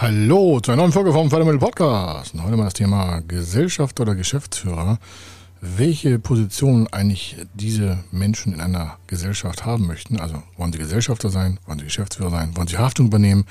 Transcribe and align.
Hallo 0.00 0.60
zu 0.60 0.70
einer 0.70 0.82
neuen 0.82 0.92
Folge 0.92 1.12
vom 1.12 1.28
Fördermittel 1.28 1.58
Podcast. 1.58 2.32
Und 2.32 2.44
heute 2.44 2.56
mal 2.56 2.62
das 2.62 2.74
Thema 2.74 3.18
Gesellschaft 3.26 3.98
oder 3.98 4.14
Geschäftsführer. 4.14 5.00
Welche 5.60 6.20
Position 6.20 6.86
eigentlich 6.92 7.34
diese 7.54 7.98
Menschen 8.12 8.52
in 8.52 8.60
einer 8.60 8.96
Gesellschaft 9.08 9.66
haben 9.66 9.88
möchten. 9.88 10.20
Also 10.20 10.40
wollen 10.56 10.72
sie 10.72 10.78
Gesellschafter 10.78 11.30
sein, 11.30 11.58
wollen 11.66 11.80
sie 11.80 11.86
Geschäftsführer 11.86 12.30
sein, 12.30 12.56
wollen 12.56 12.68
sie 12.68 12.78
Haftung 12.78 13.06
übernehmen, 13.06 13.44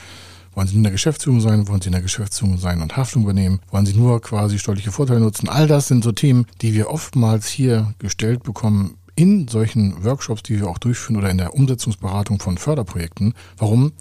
wollen 0.56 0.70
sie 0.70 0.78
in 0.78 0.84
der 0.84 0.94
Geschäftsführung 0.94 1.42
sein, 1.42 1.68
wollen 1.68 1.82
sie 1.82 1.88
in 1.88 1.92
der 1.92 2.02
Geschäftsführung 2.02 2.58
sein 2.58 2.82
und 2.82 2.96
Haftung 2.96 3.24
übernehmen, 3.24 3.60
wollen 3.70 3.86
sie 3.86 3.94
nur 3.94 4.22
quasi 4.22 4.58
steuerliche 4.58 4.94
Vorteile 4.94 5.20
nutzen. 5.20 5.50
All 5.50 5.68
das 5.68 5.90
sind 5.90 6.02
so 6.02 6.14
Themen, 6.14 6.46
die 6.62 6.74
wir 6.74 6.90
oftmals 6.90 7.50
hier 7.50 7.94
gestellt 8.00 8.44
bekommen 8.44 8.96
in 9.18 9.50
solchen 9.50 10.02
Workshops, 10.06 10.44
die 10.44 10.62
wir 10.62 10.70
auch 10.70 10.78
durchführen 10.78 11.18
oder 11.18 11.30
in 11.30 11.40
der 11.40 11.56
Umsetzungsberatung 11.56 12.40
von 12.40 12.58
Förderprojekten. 12.58 13.34
Warum? 13.58 13.92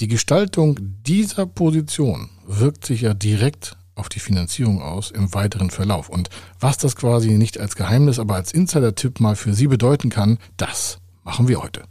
Die 0.00 0.08
Gestaltung 0.08 0.78
dieser 1.06 1.44
Position 1.44 2.30
wirkt 2.46 2.86
sich 2.86 3.02
ja 3.02 3.12
direkt 3.12 3.76
auf 3.94 4.08
die 4.08 4.18
Finanzierung 4.18 4.80
aus 4.80 5.10
im 5.10 5.34
weiteren 5.34 5.68
Verlauf. 5.68 6.08
Und 6.08 6.30
was 6.58 6.78
das 6.78 6.96
quasi 6.96 7.32
nicht 7.32 7.60
als 7.60 7.76
Geheimnis, 7.76 8.18
aber 8.18 8.36
als 8.36 8.50
Insider-Tipp 8.50 9.20
mal 9.20 9.36
für 9.36 9.52
Sie 9.52 9.66
bedeuten 9.66 10.08
kann, 10.08 10.38
das 10.56 11.00
machen 11.22 11.48
wir 11.48 11.62
heute. 11.62 11.82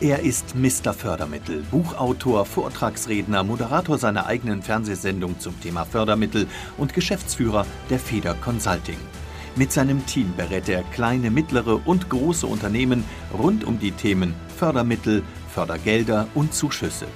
Er 0.00 0.24
ist 0.24 0.56
Mr. 0.56 0.92
Fördermittel, 0.92 1.62
Buchautor, 1.70 2.44
Vortragsredner, 2.44 3.44
Moderator 3.44 3.96
seiner 3.96 4.26
eigenen 4.26 4.60
Fernsehsendung 4.60 5.38
zum 5.38 5.60
Thema 5.60 5.84
Fördermittel 5.84 6.48
und 6.78 6.94
Geschäftsführer 6.94 7.64
der 7.90 8.00
Feder 8.00 8.34
Consulting. 8.34 8.98
Mit 9.54 9.70
seinem 9.70 10.04
Team 10.06 10.32
berät 10.36 10.68
er 10.68 10.82
kleine, 10.82 11.30
mittlere 11.30 11.80
und 11.86 12.08
große 12.08 12.46
Unternehmen 12.46 13.04
rund 13.36 13.62
um 13.62 13.78
die 13.78 13.92
Themen 13.92 14.34
Fördermittel, 14.56 15.22
Fördergelder 15.54 16.26
und 16.34 16.54
Zuschüsse. 16.54 17.06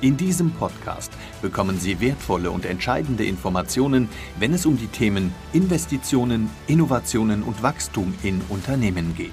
In 0.00 0.16
diesem 0.16 0.50
Podcast 0.50 1.12
bekommen 1.40 1.78
Sie 1.78 2.00
wertvolle 2.00 2.50
und 2.50 2.66
entscheidende 2.66 3.24
Informationen, 3.24 4.08
wenn 4.38 4.52
es 4.52 4.66
um 4.66 4.76
die 4.76 4.88
Themen 4.88 5.32
Investitionen, 5.52 6.50
Innovationen 6.66 7.42
und 7.42 7.62
Wachstum 7.62 8.12
in 8.22 8.42
Unternehmen 8.48 9.14
geht. 9.16 9.32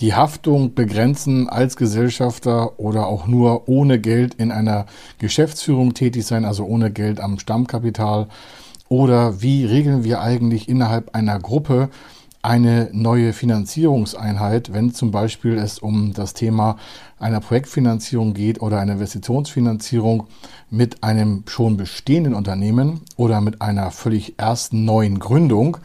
die 0.00 0.14
Haftung 0.14 0.74
begrenzen 0.74 1.48
als 1.48 1.76
Gesellschafter 1.76 2.80
oder 2.80 3.06
auch 3.06 3.26
nur 3.26 3.68
ohne 3.68 4.00
Geld 4.00 4.34
in 4.34 4.50
einer 4.50 4.86
Geschäftsführung 5.18 5.94
tätig 5.94 6.24
sein, 6.26 6.44
also 6.44 6.64
ohne 6.64 6.90
Geld 6.90 7.20
am 7.20 7.38
Stammkapital? 7.38 8.28
Oder 8.88 9.40
wie 9.42 9.66
regeln 9.66 10.02
wir 10.02 10.20
eigentlich 10.20 10.68
innerhalb 10.68 11.14
einer 11.14 11.38
Gruppe 11.38 11.90
eine 12.42 12.88
neue 12.92 13.34
Finanzierungseinheit, 13.34 14.72
wenn 14.72 14.94
zum 14.94 15.10
Beispiel 15.10 15.58
es 15.58 15.78
um 15.78 16.14
das 16.14 16.32
Thema 16.32 16.78
einer 17.18 17.40
Projektfinanzierung 17.40 18.32
geht 18.32 18.62
oder 18.62 18.80
einer 18.80 18.94
Investitionsfinanzierung 18.94 20.26
mit 20.70 21.04
einem 21.04 21.44
schon 21.46 21.76
bestehenden 21.76 22.34
Unternehmen 22.34 23.02
oder 23.16 23.42
mit 23.42 23.60
einer 23.60 23.90
völlig 23.90 24.38
ersten 24.38 24.86
neuen 24.86 25.18
Gründung? 25.18 25.76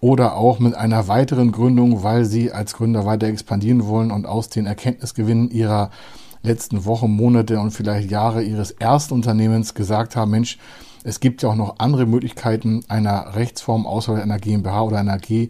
Oder 0.00 0.36
auch 0.36 0.58
mit 0.58 0.74
einer 0.74 1.08
weiteren 1.08 1.52
Gründung, 1.52 2.02
weil 2.02 2.24
sie 2.24 2.52
als 2.52 2.74
Gründer 2.74 3.04
weiter 3.04 3.26
expandieren 3.26 3.86
wollen 3.86 4.10
und 4.10 4.26
aus 4.26 4.48
den 4.48 4.66
Erkenntnisgewinnen 4.66 5.50
ihrer 5.50 5.90
letzten 6.42 6.86
Wochen, 6.86 7.10
Monate 7.10 7.60
und 7.60 7.70
vielleicht 7.70 8.10
Jahre 8.10 8.42
ihres 8.42 8.70
ersten 8.70 9.14
Unternehmens 9.14 9.74
gesagt 9.74 10.16
haben, 10.16 10.30
Mensch, 10.30 10.58
es 11.02 11.20
gibt 11.20 11.42
ja 11.42 11.48
auch 11.48 11.54
noch 11.54 11.76
andere 11.78 12.04
Möglichkeiten 12.06 12.82
einer 12.88 13.34
Rechtsform 13.34 13.86
außer 13.86 14.22
einer 14.22 14.38
GmbH 14.38 14.82
oder 14.82 14.98
einer 14.98 15.18
G 15.18 15.48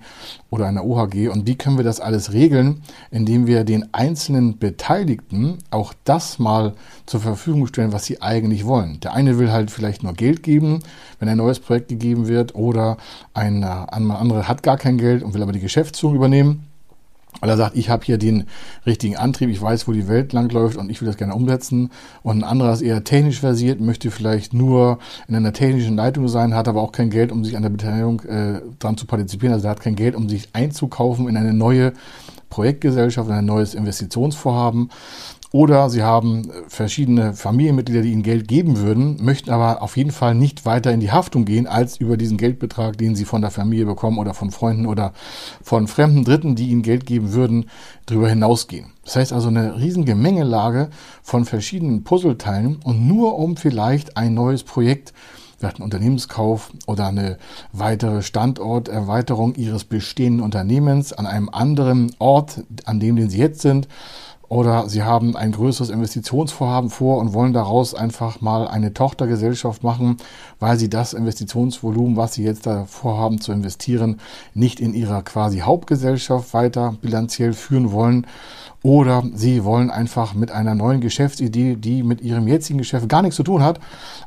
oder 0.48 0.66
einer 0.66 0.84
OHG. 0.84 1.28
Und 1.28 1.46
wie 1.46 1.56
können 1.56 1.76
wir 1.76 1.84
das 1.84 2.00
alles 2.00 2.32
regeln, 2.32 2.82
indem 3.10 3.46
wir 3.46 3.64
den 3.64 3.92
einzelnen 3.92 4.58
Beteiligten 4.58 5.58
auch 5.70 5.92
das 6.04 6.38
mal 6.38 6.74
zur 7.06 7.20
Verfügung 7.20 7.66
stellen, 7.66 7.92
was 7.92 8.04
sie 8.04 8.22
eigentlich 8.22 8.64
wollen. 8.64 9.00
Der 9.00 9.12
eine 9.12 9.38
will 9.38 9.50
halt 9.50 9.70
vielleicht 9.70 10.02
nur 10.02 10.12
Geld 10.12 10.42
geben, 10.42 10.80
wenn 11.18 11.28
ein 11.28 11.38
neues 11.38 11.58
Projekt 11.58 11.88
gegeben 11.88 12.28
wird, 12.28 12.54
oder 12.54 12.96
ein 13.34 13.64
andere 13.64 14.46
hat 14.46 14.62
gar 14.62 14.76
kein 14.76 14.98
Geld 14.98 15.22
und 15.22 15.34
will 15.34 15.42
aber 15.42 15.52
die 15.52 15.60
Geschäftsführung 15.60 16.14
übernehmen 16.14 16.69
weil 17.41 17.48
er 17.48 17.56
sagt, 17.56 17.76
ich 17.76 17.88
habe 17.88 18.04
hier 18.04 18.18
den 18.18 18.44
richtigen 18.86 19.16
Antrieb, 19.16 19.50
ich 19.50 19.62
weiß, 19.62 19.86
wo 19.86 19.92
die 19.92 20.08
Welt 20.08 20.32
langläuft 20.32 20.76
und 20.76 20.91
ich 20.91 21.00
will 21.00 21.06
das 21.06 21.16
gerne 21.16 21.34
umsetzen. 21.34 21.91
Und 22.22 22.38
ein 22.38 22.44
anderer 22.44 22.72
ist 22.72 22.82
eher 22.82 23.04
technisch 23.04 23.41
versiert, 23.41 23.80
möchte 23.80 24.10
vielleicht 24.10 24.52
nur 24.52 24.98
in 25.28 25.34
einer 25.34 25.52
technischen 25.52 25.96
Leitung 25.96 26.28
sein, 26.28 26.54
hat 26.54 26.68
aber 26.68 26.82
auch 26.82 26.92
kein 26.92 27.10
Geld, 27.10 27.32
um 27.32 27.44
sich 27.44 27.56
an 27.56 27.62
der 27.62 27.70
Beteiligung 27.70 28.20
äh, 28.22 28.60
dran 28.78 28.96
zu 28.96 29.06
partizipieren. 29.06 29.54
Also 29.54 29.68
er 29.68 29.70
hat 29.70 29.80
kein 29.80 29.96
Geld, 29.96 30.14
um 30.14 30.28
sich 30.28 30.48
einzukaufen 30.52 31.28
in 31.28 31.36
eine 31.36 31.54
neue 31.54 31.92
Projektgesellschaft, 32.50 33.28
in 33.28 33.34
ein 33.34 33.47
neues 33.47 33.74
Investitionsvorhaben. 33.74 34.91
Oder 35.52 35.90
sie 35.90 36.04
haben 36.04 36.48
verschiedene 36.68 37.34
Familienmitglieder, 37.34 38.02
die 38.02 38.12
ihnen 38.12 38.22
Geld 38.22 38.46
geben 38.46 38.78
würden, 38.78 39.16
möchten 39.20 39.50
aber 39.50 39.82
auf 39.82 39.96
jeden 39.96 40.12
Fall 40.12 40.36
nicht 40.36 40.64
weiter 40.64 40.92
in 40.92 41.00
die 41.00 41.10
Haftung 41.10 41.44
gehen, 41.44 41.66
als 41.66 41.96
über 41.96 42.16
diesen 42.16 42.36
Geldbetrag, 42.36 42.96
den 42.96 43.16
sie 43.16 43.24
von 43.24 43.40
der 43.40 43.50
Familie 43.50 43.86
bekommen 43.86 44.18
oder 44.18 44.32
von 44.32 44.52
Freunden 44.52 44.86
oder 44.86 45.12
von 45.60 45.88
fremden 45.88 46.24
Dritten, 46.24 46.54
die 46.54 46.68
ihnen 46.68 46.82
Geld 46.82 47.04
geben 47.04 47.32
würden, 47.32 47.68
darüber 48.06 48.28
hinausgehen. 48.28 48.92
Das 49.04 49.16
heißt 49.16 49.32
also 49.32 49.48
eine 49.48 49.76
riesen 49.76 50.04
Gemengelage 50.04 50.88
von 51.20 51.44
verschiedenen 51.44 52.04
Puzzleteilen 52.04 52.76
und 52.84 53.08
nur 53.08 53.36
um 53.36 53.56
vielleicht 53.56 54.16
ein 54.16 54.34
neues 54.34 54.62
Projekt 54.62 55.12
vielleicht 55.58 55.76
einen 55.76 55.84
Unternehmenskauf 55.84 56.72
oder 56.86 57.08
eine 57.08 57.36
weitere 57.72 58.22
Standorterweiterung 58.22 59.54
ihres 59.56 59.84
bestehenden 59.84 60.42
Unternehmens 60.42 61.12
an 61.12 61.26
einem 61.26 61.50
anderen 61.50 62.14
Ort, 62.18 62.62
an 62.86 62.98
dem 62.98 63.16
den 63.16 63.28
sie 63.28 63.40
jetzt 63.40 63.60
sind, 63.60 63.86
oder 64.50 64.88
sie 64.88 65.04
haben 65.04 65.36
ein 65.36 65.52
größeres 65.52 65.90
Investitionsvorhaben 65.90 66.90
vor 66.90 67.18
und 67.18 67.32
wollen 67.32 67.52
daraus 67.52 67.94
einfach 67.94 68.40
mal 68.40 68.66
eine 68.66 68.92
Tochtergesellschaft 68.92 69.84
machen, 69.84 70.16
weil 70.58 70.76
sie 70.76 70.90
das 70.90 71.12
Investitionsvolumen, 71.12 72.16
was 72.16 72.34
sie 72.34 72.42
jetzt 72.42 72.66
da 72.66 72.84
vorhaben 72.84 73.40
zu 73.40 73.52
investieren, 73.52 74.20
nicht 74.52 74.80
in 74.80 74.92
ihrer 74.92 75.22
quasi 75.22 75.60
Hauptgesellschaft 75.60 76.52
weiter 76.52 76.96
bilanziell 77.00 77.52
führen 77.52 77.92
wollen. 77.92 78.26
Oder 78.82 79.22
sie 79.34 79.62
wollen 79.62 79.88
einfach 79.88 80.34
mit 80.34 80.50
einer 80.50 80.74
neuen 80.74 81.00
Geschäftsidee, 81.00 81.76
die 81.76 82.02
mit 82.02 82.20
ihrem 82.20 82.48
jetzigen 82.48 82.78
Geschäft 82.78 83.08
gar 83.08 83.22
nichts 83.22 83.36
zu 83.36 83.44
tun 83.44 83.62
hat, 83.62 83.78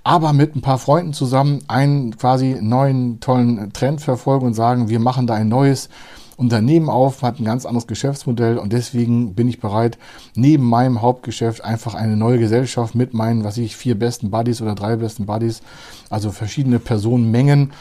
aber 0.05 0.31
mit 0.31 0.55
ein 0.55 0.61
paar 0.61 0.77
Freunden 0.77 1.11
zusammen 1.11 1.59
einen 1.67 2.15
quasi 2.15 2.59
neuen 2.61 3.19
tollen 3.19 3.73
Trend 3.73 3.99
verfolgen 3.99 4.45
und 4.45 4.53
sagen, 4.53 4.87
wir 4.87 4.99
machen 4.99 5.27
da 5.27 5.33
ein 5.33 5.49
neues 5.49 5.89
Unternehmen 6.37 6.89
auf, 6.89 7.21
hat 7.21 7.39
ein 7.39 7.45
ganz 7.45 7.65
anderes 7.65 7.87
Geschäftsmodell 7.87 8.57
und 8.57 8.73
deswegen 8.73 9.35
bin 9.35 9.47
ich 9.47 9.59
bereit, 9.59 9.97
neben 10.35 10.63
meinem 10.63 11.01
Hauptgeschäft 11.01 11.63
einfach 11.63 11.93
eine 11.93 12.17
neue 12.17 12.39
Gesellschaft 12.39 12.95
mit 12.95 13.13
meinen, 13.13 13.43
was 13.43 13.57
ich, 13.57 13.75
vier 13.75 13.97
besten 13.97 14.31
Buddies 14.31 14.61
oder 14.61 14.75
drei 14.75 14.95
besten 14.95 15.25
Buddies, 15.25 15.61
also 16.09 16.31
verschiedene 16.31 16.79
Personenmengen, 16.79 17.71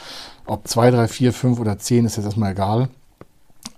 ob 0.46 0.68
zwei, 0.68 0.90
drei, 0.90 1.08
vier, 1.08 1.32
fünf 1.32 1.58
oder 1.60 1.78
zehn, 1.78 2.04
ist 2.04 2.16
jetzt 2.16 2.26
erstmal 2.26 2.52
egal, 2.52 2.88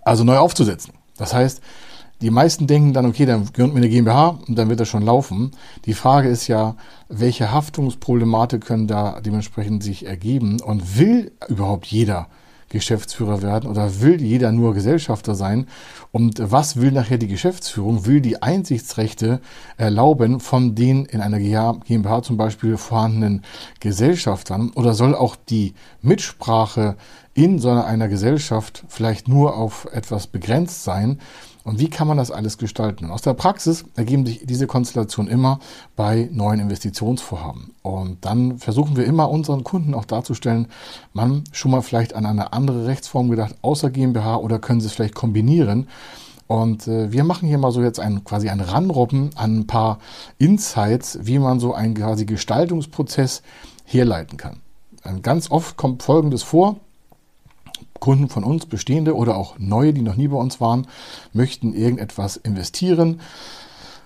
also 0.02 0.24
neu 0.24 0.38
aufzusetzen. 0.38 0.92
Das 1.16 1.32
heißt, 1.32 1.60
die 2.20 2.30
meisten 2.30 2.66
denken 2.66 2.92
dann, 2.92 3.06
okay, 3.06 3.26
dann 3.26 3.44
gründen 3.52 3.74
wir 3.74 3.82
eine 3.82 3.88
GmbH 3.88 4.38
und 4.48 4.56
dann 4.56 4.68
wird 4.68 4.80
das 4.80 4.88
schon 4.88 5.02
laufen. 5.02 5.50
Die 5.84 5.94
Frage 5.94 6.28
ist 6.28 6.48
ja, 6.48 6.74
welche 7.08 7.52
Haftungsproblematik 7.52 8.64
können 8.64 8.86
da 8.86 9.20
dementsprechend 9.20 9.82
sich 9.82 10.06
ergeben 10.06 10.60
und 10.60 10.98
will 10.98 11.32
überhaupt 11.48 11.86
jeder 11.86 12.28
Geschäftsführer 12.68 13.42
werden 13.42 13.70
oder 13.70 14.00
will 14.00 14.20
jeder 14.22 14.52
nur 14.52 14.74
Gesellschafter 14.74 15.34
sein? 15.34 15.66
Und 16.12 16.40
was 16.40 16.80
will 16.80 16.92
nachher 16.92 17.18
die 17.18 17.28
Geschäftsführung? 17.28 18.06
Will 18.06 18.20
die 18.20 18.42
Einsichtsrechte 18.42 19.40
erlauben 19.76 20.40
von 20.40 20.74
den 20.74 21.04
in 21.06 21.20
einer 21.20 21.38
GmbH 21.38 22.22
zum 22.22 22.36
Beispiel 22.36 22.76
vorhandenen 22.76 23.42
Gesellschaftern 23.80 24.70
oder 24.74 24.94
soll 24.94 25.14
auch 25.14 25.36
die 25.36 25.74
Mitsprache 26.02 26.96
in 27.34 27.58
so 27.58 27.70
einer 27.70 28.08
Gesellschaft 28.08 28.84
vielleicht 28.88 29.28
nur 29.28 29.56
auf 29.56 29.88
etwas 29.92 30.26
begrenzt 30.26 30.84
sein? 30.84 31.20
Und 31.64 31.78
wie 31.80 31.88
kann 31.88 32.06
man 32.06 32.18
das 32.18 32.30
alles 32.30 32.58
gestalten? 32.58 33.06
Und 33.06 33.10
aus 33.10 33.22
der 33.22 33.32
Praxis 33.32 33.86
ergeben 33.96 34.26
sich 34.26 34.44
diese 34.44 34.66
Konstellationen 34.66 35.32
immer 35.32 35.60
bei 35.96 36.28
neuen 36.30 36.60
Investitionsvorhaben. 36.60 37.72
Und 37.80 38.22
dann 38.26 38.58
versuchen 38.58 38.96
wir 38.96 39.06
immer 39.06 39.30
unseren 39.30 39.64
Kunden 39.64 39.94
auch 39.94 40.04
darzustellen, 40.04 40.68
man 41.14 41.44
schon 41.52 41.70
mal 41.70 41.80
vielleicht 41.80 42.14
an 42.14 42.26
eine 42.26 42.52
andere 42.52 42.86
Rechtsform 42.86 43.30
gedacht, 43.30 43.56
außer 43.62 43.88
GmbH 43.88 44.36
oder 44.36 44.58
können 44.58 44.80
sie 44.80 44.88
es 44.88 44.92
vielleicht 44.92 45.14
kombinieren. 45.14 45.88
Und 46.46 46.86
äh, 46.86 47.10
wir 47.10 47.24
machen 47.24 47.48
hier 47.48 47.56
mal 47.56 47.72
so 47.72 47.82
jetzt 47.82 47.98
ein, 47.98 48.24
quasi 48.24 48.50
ein 48.50 48.60
Ranrobben 48.60 49.30
an 49.34 49.60
ein 49.60 49.66
paar 49.66 50.00
Insights, 50.36 51.18
wie 51.22 51.38
man 51.38 51.60
so 51.60 51.72
einen 51.72 51.94
quasi 51.94 52.26
Gestaltungsprozess 52.26 53.42
herleiten 53.84 54.36
kann. 54.36 54.60
Ganz 55.22 55.50
oft 55.50 55.76
kommt 55.76 56.02
Folgendes 56.02 56.42
vor. 56.42 56.76
Kunden 58.04 58.28
von 58.28 58.44
uns, 58.44 58.66
bestehende 58.66 59.16
oder 59.16 59.34
auch 59.34 59.54
neue, 59.58 59.94
die 59.94 60.02
noch 60.02 60.16
nie 60.16 60.28
bei 60.28 60.36
uns 60.36 60.60
waren, 60.60 60.86
möchten 61.32 61.72
irgendetwas 61.72 62.36
investieren. 62.36 63.22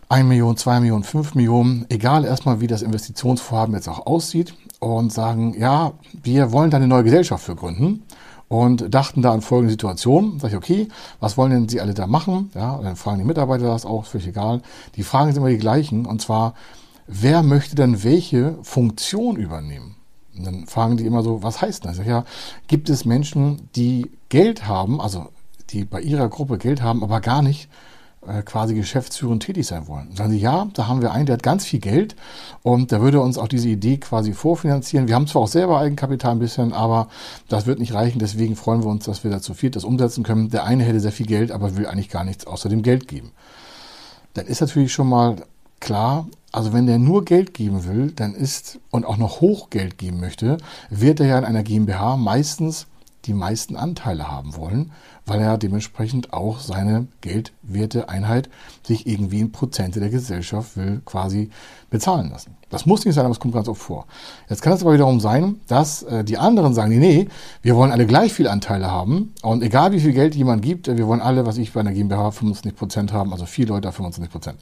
1 0.08 0.28
Million, 0.28 0.56
2 0.56 0.78
Millionen, 0.78 1.02
5 1.02 1.34
Millionen, 1.34 1.84
egal 1.88 2.24
erstmal, 2.24 2.60
wie 2.60 2.68
das 2.68 2.82
Investitionsvorhaben 2.82 3.74
jetzt 3.74 3.88
auch 3.88 4.06
aussieht 4.06 4.54
und 4.78 5.12
sagen, 5.12 5.52
ja, 5.58 5.94
wir 6.22 6.52
wollen 6.52 6.70
da 6.70 6.76
eine 6.76 6.86
neue 6.86 7.02
Gesellschaft 7.02 7.42
für 7.42 7.56
gründen 7.56 8.04
und 8.46 8.94
dachten 8.94 9.20
da 9.20 9.32
an 9.32 9.42
folgende 9.42 9.72
Situation. 9.72 10.38
Sag 10.38 10.52
ich, 10.52 10.56
okay, 10.56 10.88
was 11.18 11.36
wollen 11.36 11.50
denn 11.50 11.68
Sie 11.68 11.80
alle 11.80 11.92
da 11.92 12.06
machen? 12.06 12.52
Ja, 12.54 12.78
dann 12.80 12.94
fragen 12.94 13.18
die 13.18 13.24
Mitarbeiter 13.24 13.66
das 13.66 13.84
auch, 13.84 14.04
völlig 14.04 14.28
egal. 14.28 14.62
Die 14.94 15.02
Fragen 15.02 15.32
sind 15.32 15.42
immer 15.42 15.50
die 15.50 15.58
gleichen 15.58 16.06
und 16.06 16.22
zwar, 16.22 16.54
wer 17.08 17.42
möchte 17.42 17.74
denn 17.74 18.04
welche 18.04 18.58
Funktion 18.62 19.34
übernehmen? 19.34 19.97
Und 20.38 20.46
dann 20.46 20.66
fragen 20.66 20.96
die 20.96 21.06
immer 21.06 21.22
so, 21.22 21.42
was 21.42 21.60
heißt 21.60 21.84
das? 21.84 21.98
Ja, 22.04 22.24
gibt 22.66 22.88
es 22.90 23.04
Menschen, 23.04 23.68
die 23.76 24.10
Geld 24.28 24.66
haben, 24.66 25.00
also 25.00 25.28
die 25.70 25.84
bei 25.84 26.00
ihrer 26.00 26.28
Gruppe 26.28 26.58
Geld 26.58 26.82
haben, 26.82 27.02
aber 27.02 27.20
gar 27.20 27.42
nicht 27.42 27.68
äh, 28.26 28.42
quasi 28.42 28.74
geschäftsführend 28.74 29.42
tätig 29.42 29.66
sein 29.66 29.86
wollen. 29.86 30.14
Sagen 30.14 30.30
sie, 30.30 30.38
ja, 30.38 30.68
da 30.74 30.88
haben 30.88 31.02
wir 31.02 31.12
einen, 31.12 31.26
der 31.26 31.34
hat 31.34 31.42
ganz 31.42 31.64
viel 31.64 31.80
Geld 31.80 32.16
und 32.62 32.90
der 32.90 33.00
würde 33.00 33.20
uns 33.20 33.38
auch 33.38 33.48
diese 33.48 33.68
Idee 33.68 33.98
quasi 33.98 34.32
vorfinanzieren. 34.32 35.08
Wir 35.08 35.14
haben 35.14 35.26
zwar 35.26 35.42
auch 35.42 35.48
selber 35.48 35.78
Eigenkapital 35.78 36.32
ein 36.32 36.38
bisschen, 36.38 36.72
aber 36.72 37.08
das 37.48 37.66
wird 37.66 37.78
nicht 37.78 37.94
reichen. 37.94 38.18
Deswegen 38.18 38.56
freuen 38.56 38.82
wir 38.82 38.90
uns, 38.90 39.04
dass 39.04 39.24
wir 39.24 39.30
da 39.30 39.40
zu 39.40 39.54
viel 39.54 39.70
das 39.70 39.84
umsetzen 39.84 40.24
können. 40.24 40.50
Der 40.50 40.64
eine 40.64 40.84
hätte 40.84 41.00
sehr 41.00 41.12
viel 41.12 41.26
Geld, 41.26 41.52
aber 41.52 41.76
will 41.76 41.86
eigentlich 41.86 42.10
gar 42.10 42.24
nichts 42.24 42.46
außer 42.46 42.68
dem 42.68 42.82
Geld 42.82 43.08
geben. 43.08 43.32
Dann 44.34 44.46
ist 44.46 44.60
natürlich 44.60 44.92
schon 44.92 45.08
mal 45.08 45.36
klar, 45.80 46.28
also 46.52 46.72
wenn 46.72 46.86
der 46.86 46.98
nur 46.98 47.24
Geld 47.24 47.54
geben 47.54 47.84
will, 47.84 48.10
dann 48.10 48.34
ist 48.34 48.78
und 48.90 49.04
auch 49.04 49.16
noch 49.16 49.40
Hochgeld 49.40 49.98
geben 49.98 50.20
möchte, 50.20 50.58
wird 50.90 51.20
er 51.20 51.26
ja 51.26 51.38
in 51.38 51.44
einer 51.44 51.62
GmbH 51.62 52.16
meistens 52.16 52.86
die 53.24 53.34
meisten 53.34 53.76
Anteile 53.76 54.30
haben 54.30 54.56
wollen, 54.56 54.92
weil 55.26 55.40
er 55.40 55.58
dementsprechend 55.58 56.32
auch 56.32 56.60
seine 56.60 57.06
Geldwerteeinheit 57.20 58.48
sich 58.82 59.06
irgendwie 59.06 59.40
in 59.40 59.52
Prozente 59.52 60.00
der 60.00 60.08
Gesellschaft 60.08 60.76
will 60.76 61.02
quasi 61.04 61.50
bezahlen 61.90 62.30
lassen. 62.30 62.56
Das 62.70 62.86
muss 62.86 63.04
nicht 63.04 63.14
sein, 63.14 63.24
aber 63.24 63.32
es 63.32 63.40
kommt 63.40 63.54
ganz 63.54 63.68
oft 63.68 63.82
vor. 63.82 64.06
Jetzt 64.48 64.62
kann 64.62 64.72
es 64.72 64.82
aber 64.82 64.94
wiederum 64.94 65.20
sein, 65.20 65.60
dass 65.66 66.02
äh, 66.04 66.24
die 66.24 66.38
anderen 66.38 66.74
sagen, 66.74 66.98
nee, 66.98 67.28
wir 67.62 67.76
wollen 67.76 67.92
alle 67.92 68.06
gleich 68.06 68.32
viel 68.32 68.48
Anteile 68.48 68.90
haben 68.90 69.34
und 69.42 69.62
egal 69.62 69.92
wie 69.92 70.00
viel 70.00 70.12
Geld 70.12 70.34
jemand 70.34 70.62
gibt, 70.62 70.86
wir 70.86 71.06
wollen 71.06 71.20
alle, 71.20 71.44
was 71.44 71.58
ich 71.58 71.72
bei 71.72 71.80
einer 71.80 71.92
GmbH 71.92 72.30
25 72.30 72.74
Prozent 72.76 73.12
haben, 73.12 73.32
also 73.32 73.44
vier 73.46 73.66
Leute 73.66 73.92
25 73.92 74.32
Prozent. 74.32 74.58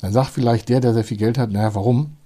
Dann 0.00 0.12
sagt 0.12 0.30
vielleicht 0.30 0.68
der, 0.68 0.80
der 0.80 0.94
sehr 0.94 1.04
viel 1.04 1.16
Geld 1.16 1.38
hat, 1.38 1.50
naja, 1.50 1.74
warum? 1.74 2.16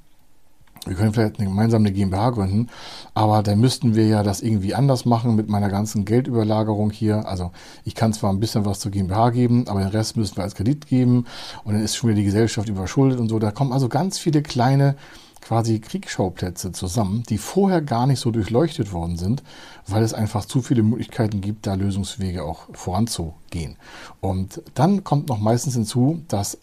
wir 0.87 0.97
können 0.97 1.13
vielleicht 1.13 1.39
eine, 1.39 1.49
gemeinsam 1.49 1.83
eine 1.83 1.93
GmbH 1.93 2.31
gründen, 2.31 2.69
aber 3.15 3.43
dann 3.43 3.61
müssten 3.61 3.95
wir 3.95 4.07
ja 4.07 4.23
das 4.23 4.43
irgendwie 4.43 4.75
anders 4.75 5.05
machen 5.05 5.37
mit 5.37 5.49
meiner 5.49 5.69
ganzen 5.69 6.05
Geldüberlagerung 6.05 6.91
hier. 6.91 7.29
Also 7.29 7.53
ich 7.85 7.95
kann 7.95 8.13
zwar 8.13 8.33
ein 8.33 8.41
bisschen 8.41 8.65
was 8.65 8.81
zur 8.81 8.91
GmbH 8.91 9.31
geben, 9.31 9.69
aber 9.69 9.81
den 9.81 9.89
Rest 9.89 10.17
müssen 10.17 10.37
wir 10.37 10.43
als 10.43 10.55
Kredit 10.55 10.87
geben 10.87 11.27
und 11.65 11.75
dann 11.75 11.83
ist 11.83 11.95
schon 11.95 12.11
wieder 12.11 12.19
die 12.19 12.25
Gesellschaft 12.25 12.69
überschuldet 12.69 13.21
und 13.21 13.29
so. 13.29 13.39
Da 13.39 13.53
kommen 13.53 13.73
also 13.73 13.89
ganz 13.89 14.19
viele 14.19 14.43
kleine 14.43 14.97
quasi 15.41 15.81
Kriegsschauplätze 15.81 16.73
zusammen, 16.73 17.25
die 17.29 17.39
vorher 17.39 17.83
gar 17.83 18.07
nicht 18.07 18.21
so 18.21 18.31
durchleuchtet 18.31 18.93
worden 18.93 19.17
sind, 19.17 19.43
weil 19.87 20.03
es 20.03 20.15
einfach 20.15 20.45
zu 20.45 20.63
viele 20.63 20.83
Möglichkeiten 20.83 21.41
gibt, 21.41 21.67
da 21.67 21.75
Lösungswege 21.75 22.45
auch 22.45 22.63
voranzugehen. 22.73 23.77
Und 24.21 24.63
dann 24.75 25.05
kommt 25.05 25.29
noch 25.29 25.39
meistens 25.39 25.75
hinzu, 25.75 26.23
dass 26.29 26.59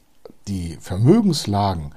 die 0.49 0.77
Vermögenslagen 0.81 1.91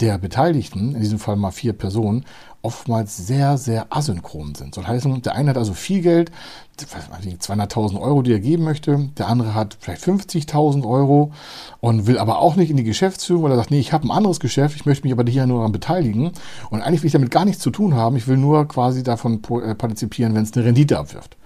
der 0.00 0.18
Beteiligten, 0.18 0.94
in 0.94 1.00
diesem 1.00 1.18
Fall 1.18 1.36
mal 1.36 1.50
vier 1.50 1.72
Personen, 1.72 2.24
oftmals 2.62 3.16
sehr, 3.16 3.56
sehr 3.58 3.86
asynchron 3.90 4.54
sind. 4.54 4.74
Soll 4.74 4.86
heißen, 4.86 5.22
der 5.22 5.34
eine 5.34 5.50
hat 5.50 5.56
also 5.56 5.74
viel 5.74 6.02
Geld, 6.02 6.30
200.000 6.78 8.00
Euro, 8.00 8.22
die 8.22 8.32
er 8.32 8.40
geben 8.40 8.64
möchte, 8.64 9.10
der 9.16 9.28
andere 9.28 9.54
hat 9.54 9.76
vielleicht 9.80 10.04
50.000 10.04 10.86
Euro 10.88 11.32
und 11.80 12.06
will 12.06 12.18
aber 12.18 12.38
auch 12.38 12.56
nicht 12.56 12.70
in 12.70 12.76
die 12.76 12.84
Geschäftsführung, 12.84 13.44
weil 13.44 13.52
er 13.52 13.56
sagt, 13.56 13.70
nee, 13.70 13.80
ich 13.80 13.92
habe 13.92 14.06
ein 14.06 14.10
anderes 14.12 14.38
Geschäft, 14.38 14.76
ich 14.76 14.86
möchte 14.86 15.04
mich 15.04 15.12
aber 15.12 15.28
hier 15.28 15.46
nur 15.46 15.58
daran 15.58 15.72
beteiligen 15.72 16.32
und 16.70 16.82
eigentlich 16.82 17.02
will 17.02 17.08
ich 17.08 17.12
damit 17.12 17.30
gar 17.30 17.44
nichts 17.44 17.62
zu 17.62 17.70
tun 17.70 17.94
haben, 17.94 18.16
ich 18.16 18.28
will 18.28 18.36
nur 18.36 18.66
quasi 18.68 19.02
davon 19.02 19.40
äh, 19.64 19.74
partizipieren, 19.74 20.34
wenn 20.34 20.44
es 20.44 20.52
eine 20.52 20.64
Rendite 20.64 20.98
abwirft. 20.98 21.36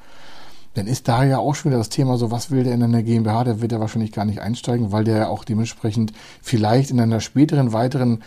Dann 0.74 0.86
ist 0.86 1.08
da 1.08 1.24
ja 1.24 1.38
auch 1.38 1.54
schon 1.54 1.70
wieder 1.70 1.78
das 1.78 1.90
Thema 1.90 2.16
so, 2.16 2.30
was 2.30 2.50
will 2.50 2.64
der 2.64 2.74
in 2.74 2.82
einer 2.82 3.02
GmbH? 3.02 3.44
Der 3.44 3.60
wird 3.60 3.72
ja 3.72 3.80
wahrscheinlich 3.80 4.12
gar 4.12 4.24
nicht 4.24 4.40
einsteigen, 4.40 4.92
weil 4.92 5.04
der 5.04 5.16
ja 5.16 5.28
auch 5.28 5.44
dementsprechend 5.44 6.12
vielleicht 6.40 6.90
in 6.90 7.00
einer 7.00 7.20
späteren, 7.20 7.72
weiteren 7.72 8.22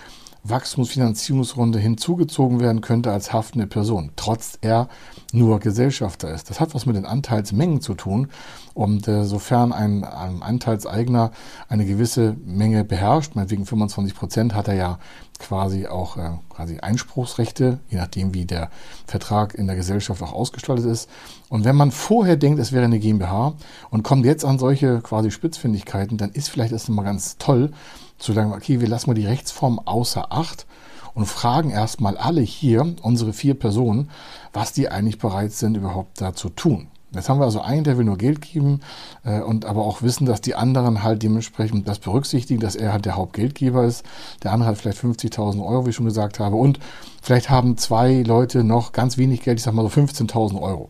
Wachstumsfinanzierungsrunde 0.48 1.80
hinzugezogen 1.80 2.60
werden 2.60 2.82
könnte 2.82 3.12
als 3.12 3.34
haftende 3.34 3.66
Person, 3.66 4.12
trotz 4.16 4.60
er 4.62 4.90
nur 5.34 5.60
Gesellschafter 5.60 6.32
ist. 6.32 6.50
Das 6.50 6.60
hat 6.60 6.76
was 6.76 6.86
mit 6.86 6.96
den 6.96 7.06
Anteilsmengen 7.06 7.82
zu 7.82 7.96
tun. 7.96 8.30
Und 8.74 9.08
äh, 9.08 9.24
sofern 9.24 9.74
ein, 9.74 10.04
ein 10.04 10.44
Anteilseigner 10.44 11.32
eine 11.68 11.86
gewisse 11.86 12.36
Menge 12.46 12.84
beherrscht, 12.84 13.36
meinetwegen 13.36 13.66
25 13.66 14.16
Prozent, 14.16 14.54
hat 14.54 14.68
er 14.68 14.76
ja 14.76 15.00
quasi 15.40 15.88
auch 15.88 16.18
äh, 16.18 16.32
quasi 16.50 16.80
Einspruchsrechte, 16.80 17.80
je 17.90 17.98
nachdem 17.98 18.34
wie 18.34 18.46
der 18.46 18.70
Vertrag 19.06 19.56
in 19.56 19.68
der 19.68 19.76
Gesellschaft 19.76 20.22
auch 20.22 20.34
ausgestaltet 20.34 20.86
ist. 20.86 21.10
Und 21.50 21.66
wenn 21.66 21.76
man 21.76 21.92
vorher 21.92 22.38
denkt, 22.38 22.60
es 22.60 22.72
wäre 22.72 22.86
eine 22.86 23.00
GmbH 23.00 23.54
und 23.90 24.04
kommt 24.04 24.26
jetzt 24.26 24.46
an 24.46 24.60
solche 24.60 25.02
quasi 25.02 25.32
Spitzfindigkeiten, 25.32 26.18
dann 26.18 26.32
ist 26.32 26.50
vielleicht 26.50 26.72
erst 26.72 26.90
mal 26.90 27.04
ganz 27.04 27.38
toll 27.38 27.72
zu 28.18 28.34
sagen, 28.34 28.54
okay, 28.54 28.80
wir 28.80 28.88
lassen 28.88 29.10
mal 29.10 29.14
die 29.14 29.26
Rechtsform 29.26 29.80
außer 29.80 30.32
Acht 30.32 30.66
und 31.14 31.26
fragen 31.26 31.70
erstmal 31.70 32.18
alle 32.18 32.42
hier, 32.42 32.96
unsere 33.02 33.34
vier 33.34 33.56
Personen, 33.56 34.10
was 34.54 34.74
die 34.74 34.90
eigentlich 34.90 35.20
bereit 35.20 35.54
sind, 35.54 35.78
überhaupt 35.78 36.22
da 36.22 36.34
zu 36.34 36.50
tun. 36.50 36.88
Jetzt 37.16 37.30
haben 37.30 37.40
wir 37.40 37.46
also 37.46 37.62
einen, 37.62 37.84
der 37.84 37.98
will 37.98 38.06
nur 38.06 38.18
Geld 38.18 38.42
geben 38.42 38.82
äh, 39.24 39.40
und 39.42 39.66
aber 39.66 39.86
auch 39.86 40.02
wissen, 40.02 40.26
dass 40.26 40.42
die 40.42 40.56
anderen 40.56 41.04
halt 41.04 41.24
dementsprechend 41.24 41.88
das 41.88 42.00
berücksichtigen, 42.00 42.60
dass 42.60 42.76
er 42.76 42.94
halt 42.94 43.06
der 43.06 43.16
Hauptgeldgeber 43.16 43.84
ist. 43.86 44.04
Der 44.44 44.52
andere 44.52 44.70
hat 44.70 44.78
vielleicht 44.78 45.00
50.000 45.00 45.66
Euro, 45.66 45.86
wie 45.86 45.90
ich 45.90 45.96
schon 45.96 46.06
gesagt 46.06 46.40
habe. 46.40 46.56
Und 46.56 46.80
vielleicht 47.22 47.50
haben 47.50 47.78
zwei 47.78 48.22
Leute 48.22 48.64
noch 48.64 48.92
ganz 48.92 49.18
wenig 49.18 49.42
Geld, 49.42 49.60
ich 49.60 49.64
sag 49.64 49.74
mal 49.74 49.84
so 49.84 49.90
15.000 49.90 50.62
Euro. 50.62 50.90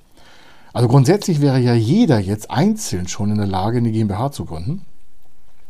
Also 0.74 0.90
grundsätzlich 0.90 1.40
wäre 1.40 1.60
ja 1.60 1.74
jeder 1.74 2.20
jetzt 2.20 2.52
einzeln 2.52 3.08
schon 3.08 3.32
in 3.32 3.38
der 3.38 3.48
Lage, 3.48 3.78
eine 3.78 3.92
GmbH 3.92 4.32
zu 4.32 4.44
gründen. 4.44 4.86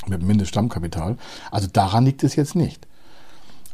Mit 0.08 0.24
Mindeststammkapital. 0.24 1.18
Also 1.52 1.68
daran 1.72 2.06
liegt 2.06 2.24
es 2.24 2.36
jetzt 2.36 2.56
nicht. 2.56 2.88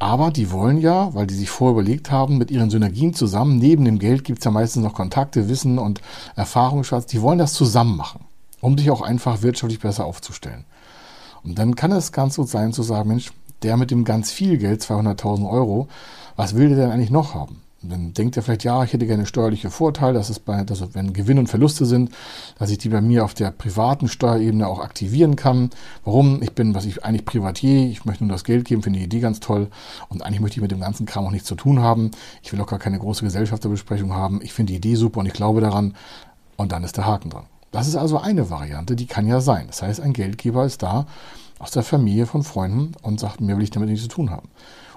Aber 0.02 0.32
die 0.32 0.50
wollen 0.50 0.80
ja, 0.80 1.14
weil 1.14 1.28
die 1.28 1.36
sich 1.36 1.52
vorher 1.52 1.74
überlegt 1.74 2.10
haben, 2.10 2.40
mit 2.40 2.50
ihren 2.50 2.72
Synergien 2.72 3.14
zusammen, 3.14 3.60
neben 3.60 3.86
dem 3.86 4.00
Geld 4.00 4.24
gibt 4.24 4.40
es 4.40 4.46
ja 4.46 4.50
meistens 4.50 4.84
noch 4.84 4.96
Kontakte, 4.96 5.48
Wissen 5.48 5.78
und 5.78 6.02
Erfahrungsschatz, 6.36 7.06
die 7.06 7.22
wollen 7.22 7.38
das 7.38 7.54
zusammen 7.54 7.98
machen, 7.98 8.26
um 8.62 8.76
sich 8.80 8.90
auch 8.90 9.04
einfach 9.04 9.44
wirtschaftlich 9.44 9.80
besser 9.80 10.06
aufzustellen. 10.06 10.66
Und 11.44 11.60
dann 11.60 11.76
kann 11.76 11.92
es 11.92 12.12
ganz 12.12 12.38
gut 12.38 12.50
sein 12.50 12.74
zu 12.74 12.82
sagen, 12.82 13.10
Mensch, 13.10 13.32
der 13.62 13.78
mit 13.78 13.92
dem 13.92 14.04
ganz 14.04 14.32
viel 14.32 14.58
Geld, 14.58 14.82
200.000 14.82 15.48
Euro, 15.48 15.88
was 16.36 16.56
will 16.56 16.70
der 16.70 16.78
denn 16.80 16.92
eigentlich 16.92 17.12
noch 17.12 17.36
haben? 17.36 17.62
Und 17.84 17.92
dann 17.92 18.14
denkt 18.14 18.38
er 18.38 18.44
vielleicht, 18.44 18.64
ja, 18.64 18.84
ich 18.84 18.94
hätte 18.94 19.08
gerne 19.08 19.26
steuerliche 19.26 19.72
Vorteile, 19.72 20.14
dass 20.14 20.30
es 20.30 20.40
bei, 20.40 20.64
dass 20.64 20.94
wenn 20.94 21.14
Gewinn 21.14 21.40
und 21.40 21.48
Verluste 21.48 21.86
sind, 21.86 22.12
dass 22.60 22.70
ich 22.70 22.78
die 22.78 22.90
bei 22.90 23.02
mir 23.02 23.26
auf 23.26 23.34
der 23.34 23.50
privaten 23.50 24.08
Steuerebene 24.08 24.68
auch 24.68 24.80
aktivieren 24.80 25.36
kann. 25.36 25.72
Warum? 26.06 26.44
Ich 26.44 26.54
bin, 26.54 26.76
was 26.76 26.86
ich 26.86 27.04
eigentlich 27.04 27.26
Privatier, 27.26 27.88
ich 27.88 28.06
möchte 28.06 28.24
nur 28.24 28.34
das 28.34 28.44
Geld 28.44 28.66
geben, 28.66 28.84
finde 28.84 29.00
die 29.00 29.06
Idee 29.06 29.20
ganz 29.20 29.40
toll 29.40 29.68
und 30.10 30.22
eigentlich 30.22 30.42
möchte 30.42 30.58
ich 30.58 30.62
mit 30.62 30.72
dem 30.72 30.80
ganzen 30.80 31.08
Kram 31.08 31.26
auch 31.26 31.32
nichts 31.32 31.48
zu 31.48 31.56
tun 31.56 31.80
haben. 31.80 32.12
Ich 32.44 32.54
will 32.54 32.62
auch 32.62 32.68
gar 32.68 32.80
keine 32.80 33.00
große 33.00 33.24
Gesellschafterbesprechung 33.24 34.14
haben. 34.14 34.42
Ich 34.44 34.54
finde 34.54 34.74
die 34.74 34.78
Idee 34.78 34.96
super 34.96 35.22
und 35.22 35.26
ich 35.26 35.34
glaube 35.34 35.62
daran 35.62 35.96
und 36.58 36.72
dann 36.72 36.84
ist 36.84 36.98
der 36.98 37.08
Haken 37.08 37.32
dran. 37.32 37.46
Das 37.72 37.88
ist 37.88 37.96
also 37.96 38.20
eine 38.20 38.50
Variante, 38.50 38.96
die 38.96 39.08
kann 39.08 39.26
ja 39.26 39.42
sein. 39.42 39.66
Das 39.68 39.82
heißt, 39.82 40.02
ein 40.02 40.14
Geldgeber 40.14 40.66
ist 40.66 40.84
da 40.84 41.08
aus 41.58 41.72
der 41.72 41.84
Familie 41.84 42.26
von 42.26 42.44
Freunden 42.44 42.94
und 43.02 43.20
sagt, 43.20 43.42
mir 43.42 43.56
will 43.56 43.64
ich 43.64 43.72
damit 43.72 43.90
nichts 43.90 44.04
zu 44.04 44.10
tun 44.10 44.30
haben. 44.30 44.50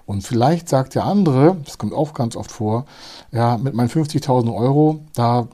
Und 0.06 0.22
vielleicht 0.22 0.68
sagt 0.68 0.94
der 0.94 1.04
andere, 1.04 1.56
das 1.64 1.78
kommt 1.78 1.94
auch 1.94 2.12
ganz 2.12 2.36
oft 2.36 2.52
vor, 2.52 2.84
ja, 3.32 3.56
mit 3.56 3.74
meinen 3.74 3.88
50.000 3.88 4.54
Euro, 4.54 5.00
da 5.14 5.48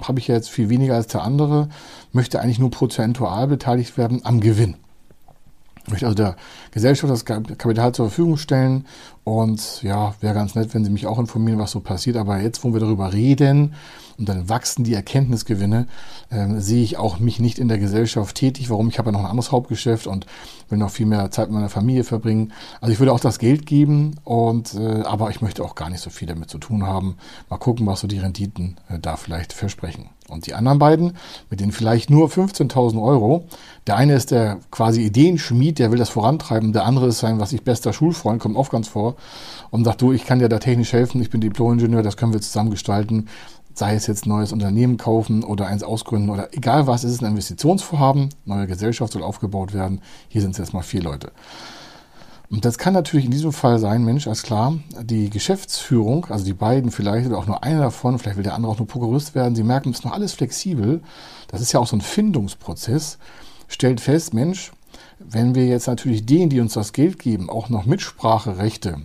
habe 0.00 0.18
ich 0.18 0.26
ja 0.26 0.34
jetzt 0.34 0.50
viel 0.50 0.68
weniger 0.68 0.94
als 0.94 1.06
der 1.06 1.22
andere, 1.22 1.68
möchte 2.12 2.40
eigentlich 2.40 2.58
nur 2.58 2.70
prozentual 2.70 3.46
beteiligt 3.46 3.96
werden 3.96 4.20
am 4.24 4.40
Gewinn. 4.40 4.76
Möchte 5.88 6.06
also 6.06 6.14
der 6.14 6.36
Gesellschaft 6.70 7.12
das 7.12 7.24
Kapital 7.24 7.92
zur 7.92 8.06
Verfügung 8.06 8.36
stellen 8.36 8.86
und 9.24 9.82
ja, 9.82 10.14
wäre 10.20 10.34
ganz 10.34 10.54
nett, 10.54 10.74
wenn 10.74 10.84
Sie 10.84 10.90
mich 10.90 11.06
auch 11.06 11.18
informieren, 11.18 11.58
was 11.58 11.72
so 11.72 11.80
passiert. 11.80 12.16
Aber 12.16 12.40
jetzt, 12.40 12.62
wo 12.62 12.72
wir 12.72 12.80
darüber 12.80 13.12
reden, 13.12 13.74
und 14.22 14.28
dann 14.28 14.48
wachsen 14.48 14.84
die 14.84 14.94
Erkenntnisgewinne, 14.94 15.88
äh, 16.30 16.46
sehe 16.58 16.84
ich 16.84 16.96
auch 16.96 17.18
mich 17.18 17.40
nicht 17.40 17.58
in 17.58 17.66
der 17.66 17.78
Gesellschaft 17.78 18.36
tätig. 18.36 18.70
Warum? 18.70 18.88
Ich 18.88 18.98
habe 18.98 19.08
ja 19.08 19.12
noch 19.12 19.24
ein 19.24 19.30
anderes 19.30 19.50
Hauptgeschäft 19.50 20.06
und 20.06 20.26
will 20.68 20.78
noch 20.78 20.90
viel 20.90 21.06
mehr 21.06 21.32
Zeit 21.32 21.48
mit 21.48 21.56
meiner 21.56 21.68
Familie 21.68 22.04
verbringen. 22.04 22.52
Also 22.80 22.92
ich 22.92 23.00
würde 23.00 23.12
auch 23.12 23.18
das 23.18 23.40
Geld 23.40 23.66
geben, 23.66 24.14
und, 24.22 24.74
äh, 24.74 25.02
aber 25.02 25.30
ich 25.30 25.40
möchte 25.40 25.64
auch 25.64 25.74
gar 25.74 25.90
nicht 25.90 26.00
so 26.00 26.08
viel 26.08 26.28
damit 26.28 26.50
zu 26.50 26.58
tun 26.58 26.86
haben. 26.86 27.16
Mal 27.50 27.56
gucken, 27.56 27.84
was 27.84 27.98
so 27.98 28.06
die 28.06 28.20
Renditen 28.20 28.76
äh, 28.88 29.00
da 29.00 29.16
vielleicht 29.16 29.52
versprechen. 29.52 30.10
Und 30.28 30.46
die 30.46 30.54
anderen 30.54 30.78
beiden, 30.78 31.14
mit 31.50 31.58
denen 31.58 31.72
vielleicht 31.72 32.08
nur 32.08 32.28
15.000 32.28 33.02
Euro. 33.02 33.44
Der 33.88 33.96
eine 33.96 34.14
ist 34.14 34.30
der 34.30 34.60
quasi 34.70 35.02
Ideenschmied, 35.02 35.80
der 35.80 35.90
will 35.90 35.98
das 35.98 36.10
vorantreiben. 36.10 36.72
Der 36.72 36.86
andere 36.86 37.08
ist 37.08 37.18
sein, 37.18 37.40
was 37.40 37.52
ich 37.52 37.64
bester 37.64 37.92
Schulfreund, 37.92 38.40
kommt 38.40 38.56
oft 38.56 38.70
ganz 38.70 38.86
vor 38.86 39.16
und 39.70 39.84
sagt, 39.84 40.00
du, 40.00 40.12
ich 40.12 40.24
kann 40.24 40.38
dir 40.38 40.48
da 40.48 40.60
technisch 40.60 40.92
helfen, 40.92 41.20
ich 41.20 41.28
bin 41.28 41.40
Diplom-Ingenieur, 41.40 42.02
das 42.02 42.16
können 42.16 42.32
wir 42.32 42.40
zusammen 42.40 42.70
gestalten 42.70 43.26
sei 43.74 43.94
es 43.94 44.06
jetzt 44.06 44.26
neues 44.26 44.52
Unternehmen 44.52 44.96
kaufen 44.96 45.44
oder 45.44 45.66
eins 45.66 45.82
ausgründen 45.82 46.30
oder 46.30 46.52
egal 46.52 46.86
was, 46.86 47.04
es 47.04 47.12
ist 47.12 47.22
ein 47.22 47.30
Investitionsvorhaben, 47.30 48.30
neue 48.44 48.66
Gesellschaft 48.66 49.12
soll 49.12 49.22
aufgebaut 49.22 49.72
werden. 49.72 50.00
Hier 50.28 50.40
sind 50.40 50.52
es 50.52 50.58
jetzt 50.58 50.74
mal 50.74 50.82
vier 50.82 51.02
Leute. 51.02 51.32
Und 52.52 52.66
das 52.66 52.76
kann 52.76 52.92
natürlich 52.92 53.24
in 53.24 53.30
diesem 53.30 53.52
Fall 53.52 53.78
sein, 53.78 54.04
Mensch, 54.04 54.26
als 54.26 54.42
klar, 54.42 54.74
die 55.02 55.30
Geschäftsführung, 55.30 56.26
also 56.26 56.44
die 56.44 56.52
beiden 56.52 56.90
vielleicht 56.90 57.26
oder 57.26 57.38
auch 57.38 57.46
nur 57.46 57.64
einer 57.64 57.80
davon, 57.80 58.18
vielleicht 58.18 58.36
will 58.36 58.44
der 58.44 58.54
andere 58.54 58.70
auch 58.70 58.78
nur 58.78 58.86
Prokurist 58.86 59.34
werden, 59.34 59.56
sie 59.56 59.62
merken, 59.62 59.88
es 59.88 60.00
ist 60.00 60.04
noch 60.04 60.12
alles 60.12 60.34
flexibel. 60.34 61.00
Das 61.48 61.62
ist 61.62 61.72
ja 61.72 61.80
auch 61.80 61.86
so 61.86 61.96
ein 61.96 62.02
Findungsprozess. 62.02 63.16
Stellt 63.68 64.02
fest, 64.02 64.34
Mensch, 64.34 64.70
wenn 65.18 65.54
wir 65.54 65.66
jetzt 65.66 65.86
natürlich 65.86 66.26
denen, 66.26 66.50
die 66.50 66.60
uns 66.60 66.74
das 66.74 66.92
Geld 66.92 67.18
geben, 67.18 67.48
auch 67.48 67.70
noch 67.70 67.86
Mitspracherechte 67.86 68.98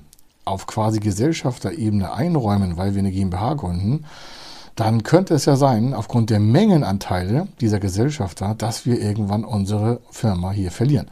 auf 0.43 0.67
quasi 0.67 0.99
Gesellschafterebene 0.99 2.11
einräumen, 2.11 2.75
weil 2.75 2.95
wir 2.95 2.99
eine 2.99 3.11
GmbH 3.11 3.53
gründen, 3.53 4.05
dann 4.77 5.01
könnte 5.01 5.33
es 5.33 5.45
ja 5.45 5.55
sein, 5.55 5.95
aufgrund 5.95 6.29
der 6.29 6.39
Mengenanteile 6.39 7.47
dieser 7.59 7.79
Gesellschafter, 7.79 8.53
dass 8.55 8.85
wir 8.85 9.01
irgendwann 9.01 9.43
unsere 9.43 9.99
Firma 10.11 10.51
hier 10.51 10.69
verlieren. 10.69 11.07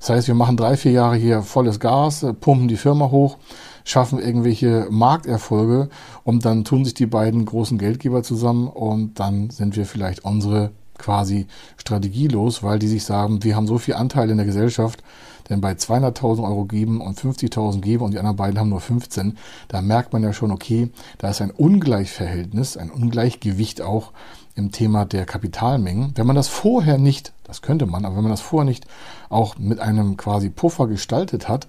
Das 0.00 0.08
heißt, 0.08 0.28
wir 0.28 0.34
machen 0.34 0.56
drei, 0.56 0.76
vier 0.78 0.92
Jahre 0.92 1.16
hier 1.16 1.42
volles 1.42 1.80
Gas, 1.80 2.22
äh, 2.22 2.32
pumpen 2.32 2.66
die 2.66 2.78
Firma 2.78 3.10
hoch, 3.10 3.36
schaffen 3.84 4.18
irgendwelche 4.18 4.86
Markterfolge 4.90 5.90
und 6.24 6.46
dann 6.46 6.64
tun 6.64 6.86
sich 6.86 6.94
die 6.94 7.06
beiden 7.06 7.44
großen 7.44 7.76
Geldgeber 7.76 8.22
zusammen 8.22 8.68
und 8.68 9.20
dann 9.20 9.50
sind 9.50 9.76
wir 9.76 9.84
vielleicht 9.84 10.24
unsere 10.24 10.70
quasi 10.98 11.46
strategielos, 11.76 12.62
weil 12.62 12.78
die 12.78 12.88
sich 12.88 13.04
sagen, 13.04 13.42
wir 13.42 13.56
haben 13.56 13.66
so 13.66 13.78
viel 13.78 13.94
Anteil 13.94 14.30
in 14.30 14.36
der 14.36 14.46
Gesellschaft, 14.46 15.02
denn 15.48 15.60
bei 15.60 15.72
200.000 15.72 16.42
Euro 16.42 16.64
geben 16.64 17.00
und 17.00 17.18
50.000 17.18 17.80
geben 17.80 18.04
und 18.04 18.12
die 18.12 18.18
anderen 18.18 18.36
beiden 18.36 18.58
haben 18.58 18.70
nur 18.70 18.80
15, 18.80 19.36
da 19.68 19.82
merkt 19.82 20.12
man 20.12 20.22
ja 20.22 20.32
schon, 20.32 20.50
okay, 20.50 20.90
da 21.18 21.28
ist 21.28 21.42
ein 21.42 21.50
Ungleichverhältnis, 21.50 22.76
ein 22.76 22.90
Ungleichgewicht 22.90 23.82
auch 23.82 24.12
im 24.54 24.72
Thema 24.72 25.04
der 25.04 25.26
Kapitalmengen. 25.26 26.12
Wenn 26.14 26.26
man 26.26 26.36
das 26.36 26.48
vorher 26.48 26.98
nicht, 26.98 27.32
das 27.44 27.60
könnte 27.60 27.86
man, 27.86 28.04
aber 28.04 28.16
wenn 28.16 28.22
man 28.22 28.32
das 28.32 28.40
vorher 28.40 28.64
nicht 28.64 28.86
auch 29.28 29.58
mit 29.58 29.80
einem 29.80 30.16
quasi 30.16 30.48
Puffer 30.48 30.86
gestaltet 30.86 31.48
hat, 31.48 31.66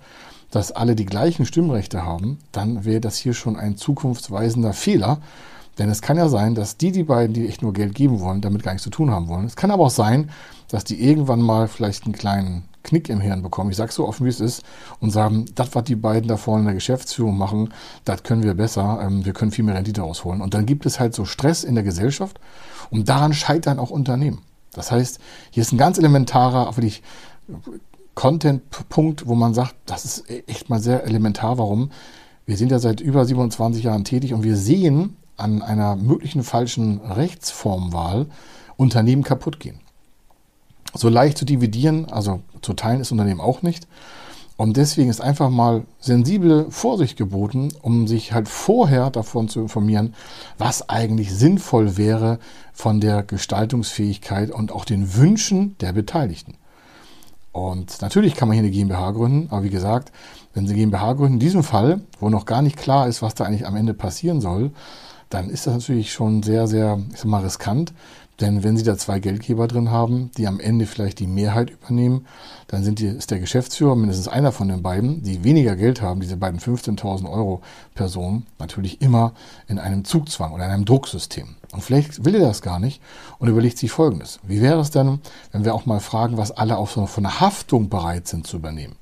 dass 0.51 0.71
alle 0.71 0.95
die 0.95 1.05
gleichen 1.05 1.45
Stimmrechte 1.45 2.05
haben, 2.05 2.37
dann 2.51 2.85
wäre 2.85 3.01
das 3.01 3.17
hier 3.17 3.33
schon 3.33 3.57
ein 3.57 3.75
zukunftsweisender 3.75 4.73
Fehler. 4.73 5.19
Denn 5.77 5.89
es 5.89 6.01
kann 6.01 6.17
ja 6.17 6.29
sein, 6.29 6.55
dass 6.55 6.77
die, 6.77 6.91
die 6.91 7.03
beiden, 7.03 7.33
die 7.33 7.47
echt 7.47 7.61
nur 7.61 7.73
Geld 7.73 7.95
geben 7.95 8.19
wollen, 8.19 8.41
damit 8.41 8.63
gar 8.63 8.71
nichts 8.71 8.83
zu 8.83 8.89
tun 8.89 9.11
haben 9.11 9.27
wollen. 9.27 9.45
Es 9.45 9.55
kann 9.55 9.71
aber 9.71 9.85
auch 9.85 9.89
sein, 9.89 10.29
dass 10.69 10.83
die 10.83 11.01
irgendwann 11.03 11.41
mal 11.41 11.67
vielleicht 11.67 12.05
einen 12.05 12.13
kleinen 12.13 12.63
Knick 12.83 13.09
im 13.09 13.19
Hirn 13.19 13.41
bekommen. 13.41 13.71
Ich 13.71 13.77
sage 13.77 13.91
so 13.91 14.07
offen, 14.07 14.25
wie 14.25 14.29
es 14.29 14.39
ist 14.39 14.63
und 14.99 15.11
sagen, 15.11 15.45
das, 15.55 15.75
was 15.75 15.83
die 15.83 15.95
beiden 15.95 16.29
da 16.29 16.37
vorne 16.37 16.61
in 16.61 16.65
der 16.65 16.75
Geschäftsführung 16.75 17.37
machen, 17.37 17.73
das 18.05 18.23
können 18.23 18.43
wir 18.43 18.53
besser. 18.53 18.99
Ähm, 19.01 19.25
wir 19.25 19.33
können 19.33 19.51
viel 19.51 19.65
mehr 19.65 19.75
Rendite 19.75 20.01
rausholen. 20.01 20.41
Und 20.41 20.53
dann 20.53 20.65
gibt 20.65 20.85
es 20.85 20.99
halt 20.99 21.13
so 21.13 21.25
Stress 21.25 21.63
in 21.63 21.75
der 21.75 21.83
Gesellschaft 21.83 22.39
und 22.89 23.09
daran 23.09 23.33
scheitern 23.33 23.79
auch 23.79 23.89
Unternehmen. 23.89 24.41
Das 24.71 24.91
heißt, 24.91 25.19
hier 25.51 25.61
ist 25.61 25.71
ein 25.71 25.77
ganz 25.77 25.97
elementarer, 25.97 26.75
wirklich 26.75 27.01
Content-Punkt, 28.13 29.27
wo 29.27 29.35
man 29.35 29.53
sagt, 29.53 29.75
das 29.85 30.05
ist 30.05 30.29
echt 30.47 30.69
mal 30.69 30.79
sehr 30.79 31.03
elementar. 31.03 31.57
Warum? 31.57 31.91
Wir 32.45 32.57
sind 32.57 32.71
ja 32.71 32.79
seit 32.79 33.01
über 33.01 33.25
27 33.25 33.83
Jahren 33.83 34.03
tätig 34.03 34.33
und 34.33 34.43
wir 34.43 34.55
sehen 34.55 35.17
an 35.37 35.61
einer 35.61 35.95
möglichen 35.95 36.43
falschen 36.43 36.99
Rechtsformwahl 37.01 38.27
Unternehmen 38.77 39.23
kaputt 39.23 39.59
gehen. 39.59 39.79
So 40.93 41.09
leicht 41.09 41.37
zu 41.37 41.45
dividieren, 41.45 42.11
also 42.11 42.41
zu 42.61 42.73
teilen 42.73 43.01
ist 43.01 43.11
Unternehmen 43.11 43.41
auch 43.41 43.61
nicht. 43.61 43.87
Und 44.57 44.77
deswegen 44.77 45.09
ist 45.09 45.19
einfach 45.19 45.49
mal 45.49 45.83
sensible 45.99 46.67
Vorsicht 46.69 47.17
geboten, 47.17 47.73
um 47.81 48.07
sich 48.07 48.31
halt 48.31 48.47
vorher 48.47 49.09
davon 49.09 49.49
zu 49.49 49.59
informieren, 49.59 50.13
was 50.57 50.87
eigentlich 50.87 51.33
sinnvoll 51.33 51.97
wäre 51.97 52.39
von 52.71 53.01
der 53.01 53.23
Gestaltungsfähigkeit 53.23 54.51
und 54.51 54.71
auch 54.71 54.85
den 54.85 55.15
Wünschen 55.15 55.77
der 55.79 55.91
Beteiligten. 55.91 56.55
Und 57.51 58.01
natürlich 58.01 58.35
kann 58.35 58.47
man 58.47 58.55
hier 58.55 58.63
eine 58.63 58.71
GmbH 58.71 59.11
gründen, 59.11 59.47
aber 59.49 59.63
wie 59.63 59.69
gesagt, 59.69 60.13
wenn 60.53 60.67
Sie 60.67 60.75
GmbH 60.75 61.13
gründen, 61.13 61.35
in 61.35 61.39
diesem 61.39 61.63
Fall, 61.63 62.01
wo 62.19 62.29
noch 62.29 62.45
gar 62.45 62.61
nicht 62.61 62.77
klar 62.77 63.07
ist, 63.07 63.21
was 63.21 63.33
da 63.35 63.43
eigentlich 63.43 63.67
am 63.67 63.75
Ende 63.75 63.93
passieren 63.93 64.39
soll, 64.39 64.71
dann 65.29 65.49
ist 65.49 65.67
das 65.67 65.73
natürlich 65.73 66.11
schon 66.11 66.43
sehr, 66.43 66.67
sehr, 66.67 66.99
ich 67.11 67.17
sag 67.17 67.25
mal, 67.25 67.43
riskant, 67.43 67.93
denn 68.41 68.63
wenn 68.63 68.75
Sie 68.75 68.83
da 68.83 68.97
zwei 68.97 69.19
Geldgeber 69.19 69.67
drin 69.67 69.91
haben, 69.91 70.29
die 70.37 70.47
am 70.47 70.59
Ende 70.59 70.85
vielleicht 70.85 71.19
die 71.19 71.27
Mehrheit 71.27 71.69
übernehmen, 71.69 72.27
dann 72.67 72.83
sind 72.83 72.99
die, 72.99 73.05
ist 73.05 73.31
der 73.31 73.39
Geschäftsführer, 73.39 73.95
mindestens 73.95 74.27
einer 74.27 74.51
von 74.51 74.67
den 74.67 74.81
beiden, 74.81 75.23
die 75.23 75.45
weniger 75.45 75.77
Geld 75.77 76.01
haben, 76.01 76.19
diese 76.19 76.35
beiden 76.35 76.59
15.000 76.59 77.31
Euro 77.31 77.61
Personen, 77.93 78.45
natürlich 78.59 79.01
immer 79.01 79.33
in 79.67 79.79
einem 79.79 80.03
Zugzwang 80.03 80.51
oder 80.51 80.65
in 80.65 80.71
einem 80.71 80.85
Drucksystem. 80.85 81.55
Und 81.71 81.81
vielleicht 81.81 82.25
will 82.25 82.35
er 82.35 82.47
das 82.47 82.61
gar 82.61 82.79
nicht 82.79 83.01
und 83.39 83.47
überlegt 83.47 83.77
sich 83.77 83.91
Folgendes. 83.91 84.39
Wie 84.43 84.61
wäre 84.61 84.81
es 84.81 84.91
denn, 84.91 85.19
wenn 85.51 85.63
wir 85.63 85.73
auch 85.73 85.85
mal 85.85 86.01
fragen, 86.01 86.37
was 86.37 86.51
alle 86.51 86.77
auch 86.77 86.89
so 86.89 87.05
von 87.05 87.23
der 87.23 87.39
Haftung 87.39 87.87
bereit 87.87 88.27
sind 88.27 88.47
zu 88.47 88.57
übernehmen? 88.57 88.97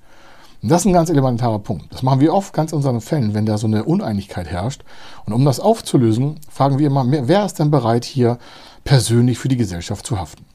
Und 0.64 0.70
das 0.70 0.82
ist 0.82 0.86
ein 0.86 0.94
ganz 0.94 1.10
elementarer 1.10 1.60
Punkt. 1.60 1.92
Das 1.92 2.04
machen 2.04 2.22
wir 2.22 2.34
oft 2.34 2.54
ganz 2.54 2.72
in 2.72 2.78
unseren 2.78 3.02
Fällen, 3.02 3.34
wenn 3.34 3.46
da 3.46 3.58
so 3.58 3.68
eine 3.68 3.84
Uneinigkeit 3.84 4.48
herrscht. 4.48 4.86
Und 5.26 5.34
um 5.34 5.44
das 5.44 5.60
aufzulösen, 5.60 6.40
fragen 6.50 6.80
wir 6.80 6.88
immer, 6.88 7.06
wer 7.06 7.46
ist 7.46 7.60
denn 7.60 7.70
bereit, 7.70 8.06
hier 8.06 8.38
persönlich 8.86 9.38
für 9.38 9.50
die 9.50 9.58
Gesellschaft 9.58 10.06
zu 10.06 10.18
haften. 10.18 10.46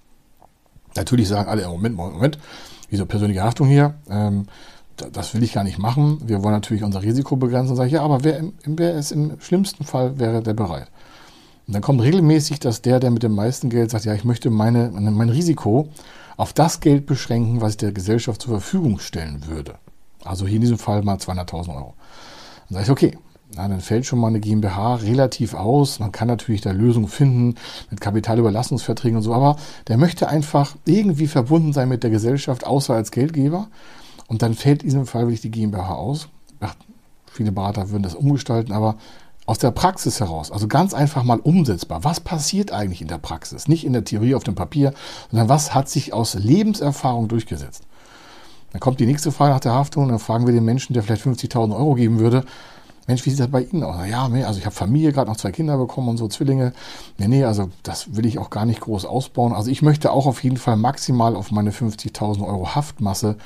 Natürlich 0.96 1.28
sagen 1.28 1.50
alle, 1.50 1.68
Moment, 1.68 1.94
Moment, 1.94 2.38
wieso 2.88 3.04
persönliche 3.04 3.42
Haftung 3.42 3.68
hier? 3.68 3.94
Ähm, 4.08 4.46
das 4.96 5.34
will 5.34 5.42
ich 5.42 5.52
gar 5.52 5.62
nicht 5.62 5.78
machen. 5.78 6.22
Wir 6.24 6.42
wollen 6.42 6.54
natürlich 6.54 6.84
unser 6.84 7.02
Risiko 7.02 7.36
begrenzen. 7.36 7.76
Sage 7.76 7.88
ich, 7.88 7.92
ja, 7.92 8.02
aber 8.02 8.24
wer, 8.24 8.42
wer 8.64 8.94
ist 8.94 9.12
im 9.12 9.38
schlimmsten 9.40 9.84
Fall, 9.84 10.18
wäre 10.18 10.42
der 10.42 10.54
bereit? 10.54 10.88
Und 11.66 11.74
dann 11.74 11.82
kommt 11.82 12.00
regelmäßig, 12.00 12.60
dass 12.60 12.80
der, 12.80 12.98
der 12.98 13.10
mit 13.10 13.22
dem 13.22 13.34
meisten 13.34 13.68
Geld 13.68 13.90
sagt, 13.90 14.06
ja, 14.06 14.14
ich 14.14 14.24
möchte 14.24 14.48
meine, 14.48 14.90
mein 14.90 15.28
Risiko 15.28 15.90
auf 16.38 16.54
das 16.54 16.80
Geld 16.80 17.04
beschränken, 17.04 17.60
was 17.60 17.72
ich 17.72 17.76
der 17.76 17.92
Gesellschaft 17.92 18.40
zur 18.40 18.58
Verfügung 18.58 18.98
stellen 19.00 19.46
würde. 19.46 19.74
Also 20.24 20.46
hier 20.46 20.56
in 20.56 20.62
diesem 20.62 20.78
Fall 20.78 21.02
mal 21.02 21.16
200.000 21.16 21.74
Euro. 21.74 21.94
Dann 22.68 22.74
sage 22.74 22.84
ich, 22.84 22.90
okay, 22.90 23.18
na, 23.54 23.66
dann 23.66 23.80
fällt 23.80 24.04
schon 24.04 24.18
mal 24.18 24.28
eine 24.28 24.40
GmbH 24.40 24.96
relativ 24.96 25.54
aus. 25.54 26.00
Man 26.00 26.12
kann 26.12 26.28
natürlich 26.28 26.60
da 26.60 26.70
Lösungen 26.70 27.08
finden 27.08 27.54
mit 27.90 28.00
Kapitalüberlassungsverträgen 28.00 29.16
und 29.16 29.22
so, 29.22 29.32
aber 29.32 29.56
der 29.86 29.96
möchte 29.96 30.28
einfach 30.28 30.76
irgendwie 30.84 31.26
verbunden 31.26 31.72
sein 31.72 31.88
mit 31.88 32.02
der 32.02 32.10
Gesellschaft, 32.10 32.66
außer 32.66 32.94
als 32.94 33.10
Geldgeber. 33.10 33.68
Und 34.26 34.42
dann 34.42 34.54
fällt 34.54 34.82
in 34.82 34.90
diesem 34.90 35.06
Fall 35.06 35.22
wirklich 35.22 35.40
die 35.40 35.50
GmbH 35.50 35.94
aus. 35.94 36.28
Ach, 36.60 36.74
viele 37.26 37.52
Berater 37.52 37.90
würden 37.90 38.02
das 38.02 38.14
umgestalten, 38.14 38.72
aber 38.72 38.96
aus 39.46 39.58
der 39.58 39.70
Praxis 39.70 40.20
heraus, 40.20 40.52
also 40.52 40.68
ganz 40.68 40.92
einfach 40.92 41.22
mal 41.22 41.40
umsetzbar. 41.40 42.04
Was 42.04 42.20
passiert 42.20 42.70
eigentlich 42.70 43.00
in 43.00 43.08
der 43.08 43.16
Praxis? 43.16 43.66
Nicht 43.66 43.86
in 43.86 43.94
der 43.94 44.04
Theorie 44.04 44.34
auf 44.34 44.44
dem 44.44 44.54
Papier, 44.54 44.92
sondern 45.30 45.48
was 45.48 45.72
hat 45.72 45.88
sich 45.88 46.12
aus 46.12 46.34
Lebenserfahrung 46.34 47.28
durchgesetzt? 47.28 47.87
Dann 48.72 48.80
kommt 48.80 49.00
die 49.00 49.06
nächste 49.06 49.32
Frage 49.32 49.54
nach 49.54 49.60
der 49.60 49.72
Haftung, 49.72 50.08
dann 50.08 50.18
fragen 50.18 50.46
wir 50.46 50.52
den 50.52 50.64
Menschen, 50.64 50.92
der 50.92 51.02
vielleicht 51.02 51.24
50.000 51.24 51.74
Euro 51.76 51.94
geben 51.94 52.18
würde, 52.18 52.44
Mensch, 53.08 53.24
wie 53.24 53.30
sieht 53.30 53.40
das 53.40 53.48
bei 53.48 53.62
Ihnen 53.62 53.82
aus? 53.84 54.06
Ja, 54.06 54.26
also 54.26 54.58
ich 54.58 54.66
habe 54.66 54.76
Familie, 54.76 55.12
gerade 55.12 55.30
noch 55.30 55.38
zwei 55.38 55.50
Kinder 55.50 55.78
bekommen 55.78 56.08
und 56.08 56.18
so 56.18 56.28
Zwillinge. 56.28 56.74
Nee, 57.16 57.28
nee, 57.28 57.42
also 57.42 57.70
das 57.82 58.14
will 58.14 58.26
ich 58.26 58.38
auch 58.38 58.50
gar 58.50 58.66
nicht 58.66 58.80
groß 58.80 59.06
ausbauen. 59.06 59.54
Also 59.54 59.70
ich 59.70 59.80
möchte 59.80 60.12
auch 60.12 60.26
auf 60.26 60.44
jeden 60.44 60.58
Fall 60.58 60.76
maximal 60.76 61.34
auf 61.34 61.50
meine 61.50 61.70
50.000 61.70 62.46
Euro 62.46 62.74
Haftmasse 62.74 63.36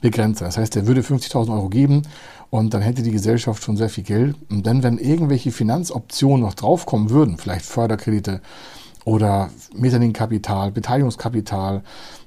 begrenzen. 0.00 0.42
Das 0.42 0.56
heißt, 0.58 0.74
er 0.74 0.88
würde 0.88 1.02
50.000 1.02 1.54
Euro 1.54 1.68
geben 1.68 2.02
und 2.50 2.74
dann 2.74 2.82
hätte 2.82 3.04
die 3.04 3.12
Gesellschaft 3.12 3.62
schon 3.62 3.76
sehr 3.76 3.90
viel 3.90 4.02
Geld. 4.02 4.34
Und 4.50 4.66
dann, 4.66 4.82
wenn 4.82 4.98
irgendwelche 4.98 5.52
Finanzoptionen 5.52 6.40
noch 6.40 6.54
draufkommen 6.54 7.10
würden, 7.10 7.38
vielleicht 7.38 7.64
Förderkredite 7.64 8.40
oder 9.04 9.50
Mezzaninkapital, 9.74 10.70
Beteiligungskapital, 10.70 11.82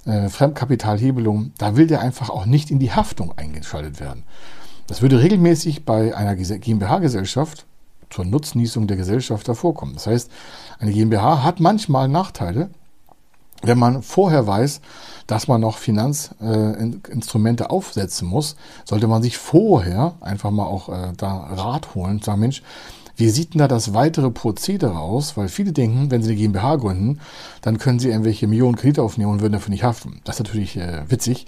äh, 0.05 0.29
Fremdkapitalhebelung, 0.29 1.51
da 1.57 1.75
will 1.75 1.87
der 1.87 2.01
einfach 2.01 2.29
auch 2.29 2.45
nicht 2.45 2.71
in 2.71 2.79
die 2.79 2.91
Haftung 2.91 3.33
eingeschaltet 3.37 3.99
werden. 3.99 4.23
Das 4.87 5.01
würde 5.01 5.19
regelmäßig 5.19 5.85
bei 5.85 6.15
einer 6.15 6.35
GmbH-Gesellschaft 6.35 7.65
zur 8.09 8.25
Nutznießung 8.25 8.87
der 8.87 8.97
Gesellschaft 8.97 9.47
vorkommen. 9.47 9.93
Das 9.95 10.07
heißt, 10.07 10.31
eine 10.79 10.91
GmbH 10.91 11.43
hat 11.43 11.59
manchmal 11.59 12.07
Nachteile, 12.07 12.69
wenn 13.61 13.79
man 13.79 14.03
vorher 14.03 14.45
weiß, 14.45 14.81
dass 15.27 15.47
man 15.47 15.61
noch 15.61 15.77
Finanzinstrumente 15.77 17.63
äh, 17.63 17.67
aufsetzen 17.67 18.27
muss, 18.27 18.57
sollte 18.83 19.07
man 19.07 19.23
sich 19.23 19.37
vorher 19.37 20.13
einfach 20.21 20.51
mal 20.51 20.65
auch 20.65 20.89
äh, 20.89 21.13
da 21.17 21.35
Rat 21.35 21.95
holen 21.95 22.17
und 22.17 22.23
sagen, 22.23 22.41
Mensch, 22.41 22.61
wie 23.17 23.29
sieht 23.29 23.53
denn 23.53 23.59
da 23.59 23.67
das 23.67 23.93
weitere 23.93 24.29
Prozedere 24.29 24.99
aus? 24.99 25.37
Weil 25.37 25.47
viele 25.47 25.71
denken, 25.71 26.11
wenn 26.11 26.21
sie 26.21 26.31
eine 26.31 26.37
GmbH 26.37 26.75
gründen, 26.75 27.19
dann 27.61 27.77
können 27.77 27.99
sie 27.99 28.09
irgendwelche 28.09 28.47
Millionen 28.47 28.75
Kredite 28.75 29.03
aufnehmen 29.03 29.31
und 29.31 29.41
würden 29.41 29.53
dafür 29.53 29.71
nicht 29.71 29.83
haften. 29.83 30.21
Das 30.23 30.35
ist 30.35 30.45
natürlich 30.45 30.77
äh, 30.77 31.03
witzig, 31.09 31.45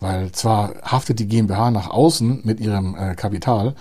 weil 0.00 0.32
zwar 0.32 0.74
haftet 0.82 1.18
die 1.18 1.26
GmbH 1.26 1.70
nach 1.70 1.90
außen 1.90 2.40
mit 2.44 2.60
ihrem 2.60 2.94
äh, 2.94 3.14
Kapital, 3.14 3.74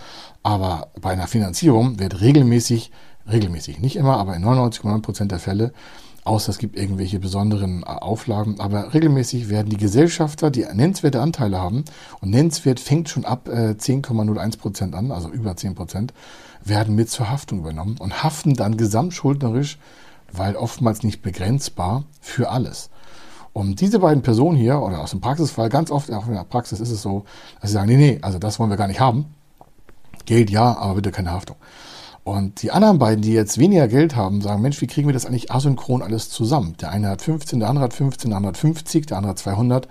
aber 0.43 0.87
bei 0.99 1.11
einer 1.11 1.27
Finanzierung 1.27 1.99
wird 1.99 2.21
regelmäßig, 2.21 2.91
regelmäßig, 3.31 3.79
nicht 3.79 3.97
immer, 3.97 4.17
aber 4.17 4.35
in 4.35 4.43
99,9 4.43 5.01
Prozent 5.01 5.31
der 5.31 5.39
Fälle 5.39 5.73
außer 6.27 6.49
es 6.49 6.57
gibt 6.57 6.77
irgendwelche 6.77 7.19
besonderen 7.19 7.83
äh, 7.83 7.85
Auflagen. 7.85 8.59
Aber 8.59 8.93
regelmäßig 8.93 9.49
werden 9.49 9.69
die 9.69 9.77
Gesellschafter, 9.77 10.51
die 10.51 10.65
nennenswerte 10.73 11.21
Anteile 11.21 11.59
haben, 11.59 11.85
und 12.19 12.29
nennenswert 12.29 12.79
fängt 12.79 13.09
schon 13.09 13.25
ab 13.25 13.47
10,01 13.47 14.53
äh, 14.53 14.57
Prozent 14.57 14.93
an, 14.93 15.11
also 15.11 15.29
über 15.29 15.55
10 15.55 15.73
Prozent, 15.73 16.13
werden 16.67 16.95
mit 16.95 17.09
zur 17.09 17.29
Haftung 17.29 17.59
übernommen 17.59 17.97
und 17.99 18.23
haften 18.23 18.53
dann 18.53 18.77
gesamtschuldnerisch, 18.77 19.77
weil 20.31 20.55
oftmals 20.55 21.03
nicht 21.03 21.21
begrenzbar, 21.21 22.03
für 22.21 22.49
alles. 22.49 22.89
Und 23.53 23.81
diese 23.81 23.99
beiden 23.99 24.21
Personen 24.21 24.55
hier, 24.55 24.79
oder 24.81 24.99
aus 24.99 25.11
dem 25.11 25.21
Praxisfall, 25.21 25.69
ganz 25.69 25.89
oft, 25.89 26.11
auch 26.11 26.27
in 26.27 26.33
der 26.33 26.43
Praxis 26.43 26.79
ist 26.79 26.91
es 26.91 27.01
so, 27.01 27.25
dass 27.59 27.71
sie 27.71 27.73
sagen, 27.73 27.87
nee, 27.87 27.97
nee, 27.97 28.19
also 28.21 28.37
das 28.37 28.59
wollen 28.59 28.69
wir 28.69 28.77
gar 28.77 28.87
nicht 28.87 28.99
haben. 28.99 29.25
Geld 30.25 30.51
ja, 30.51 30.77
aber 30.77 30.95
bitte 30.95 31.11
keine 31.11 31.31
Haftung. 31.31 31.55
Und 32.23 32.61
die 32.61 32.71
anderen 32.71 32.99
beiden, 32.99 33.21
die 33.21 33.31
jetzt 33.31 33.57
weniger 33.57 33.87
Geld 33.87 34.15
haben, 34.15 34.41
sagen, 34.41 34.61
Mensch, 34.61 34.81
wie 34.81 34.87
kriegen 34.87 35.07
wir 35.07 35.13
das 35.13 35.25
eigentlich 35.25 35.51
asynchron 35.51 36.03
alles 36.03 36.29
zusammen? 36.29 36.75
Der 36.81 36.91
eine 36.91 37.07
hat 37.07 37.21
15, 37.21 37.59
der 37.59 37.69
andere 37.69 37.85
hat 37.85 37.93
15, 37.93 38.29
der 38.29 38.37
andere 38.37 38.49
hat 38.49 38.57
50, 38.57 39.05
der 39.07 39.17
andere 39.17 39.29
hat 39.31 39.39
200. 39.39 39.87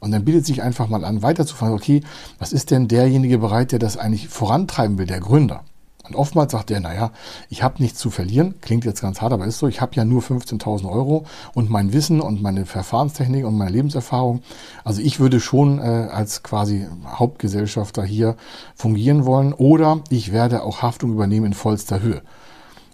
Und 0.00 0.10
dann 0.10 0.24
bietet 0.24 0.46
sich 0.46 0.62
einfach 0.62 0.88
mal 0.88 1.04
an, 1.04 1.22
weiterzufahren, 1.22 1.74
okay, 1.74 2.02
was 2.38 2.52
ist 2.52 2.70
denn 2.70 2.88
derjenige 2.88 3.38
bereit, 3.38 3.72
der 3.72 3.78
das 3.78 3.98
eigentlich 3.98 4.28
vorantreiben 4.28 4.96
will, 4.96 5.06
der 5.06 5.20
Gründer? 5.20 5.62
Und 6.10 6.16
oftmals 6.16 6.50
sagt 6.50 6.70
der, 6.70 6.80
naja, 6.80 7.12
ich 7.50 7.62
habe 7.62 7.80
nichts 7.80 8.00
zu 8.00 8.10
verlieren, 8.10 8.56
klingt 8.60 8.84
jetzt 8.84 9.00
ganz 9.00 9.20
hart, 9.20 9.32
aber 9.32 9.46
ist 9.46 9.60
so, 9.60 9.68
ich 9.68 9.80
habe 9.80 9.94
ja 9.94 10.04
nur 10.04 10.22
15.000 10.22 10.90
Euro 10.90 11.24
und 11.54 11.70
mein 11.70 11.92
Wissen 11.92 12.20
und 12.20 12.42
meine 12.42 12.66
Verfahrenstechnik 12.66 13.44
und 13.44 13.56
meine 13.56 13.70
Lebenserfahrung. 13.70 14.42
Also 14.82 15.02
ich 15.02 15.20
würde 15.20 15.38
schon 15.38 15.78
äh, 15.78 16.08
als 16.10 16.42
quasi 16.42 16.88
Hauptgesellschafter 17.06 18.02
hier 18.02 18.34
fungieren 18.74 19.24
wollen 19.24 19.52
oder 19.52 20.00
ich 20.10 20.32
werde 20.32 20.64
auch 20.64 20.82
Haftung 20.82 21.12
übernehmen 21.12 21.46
in 21.46 21.54
vollster 21.54 22.02
Höhe. 22.02 22.22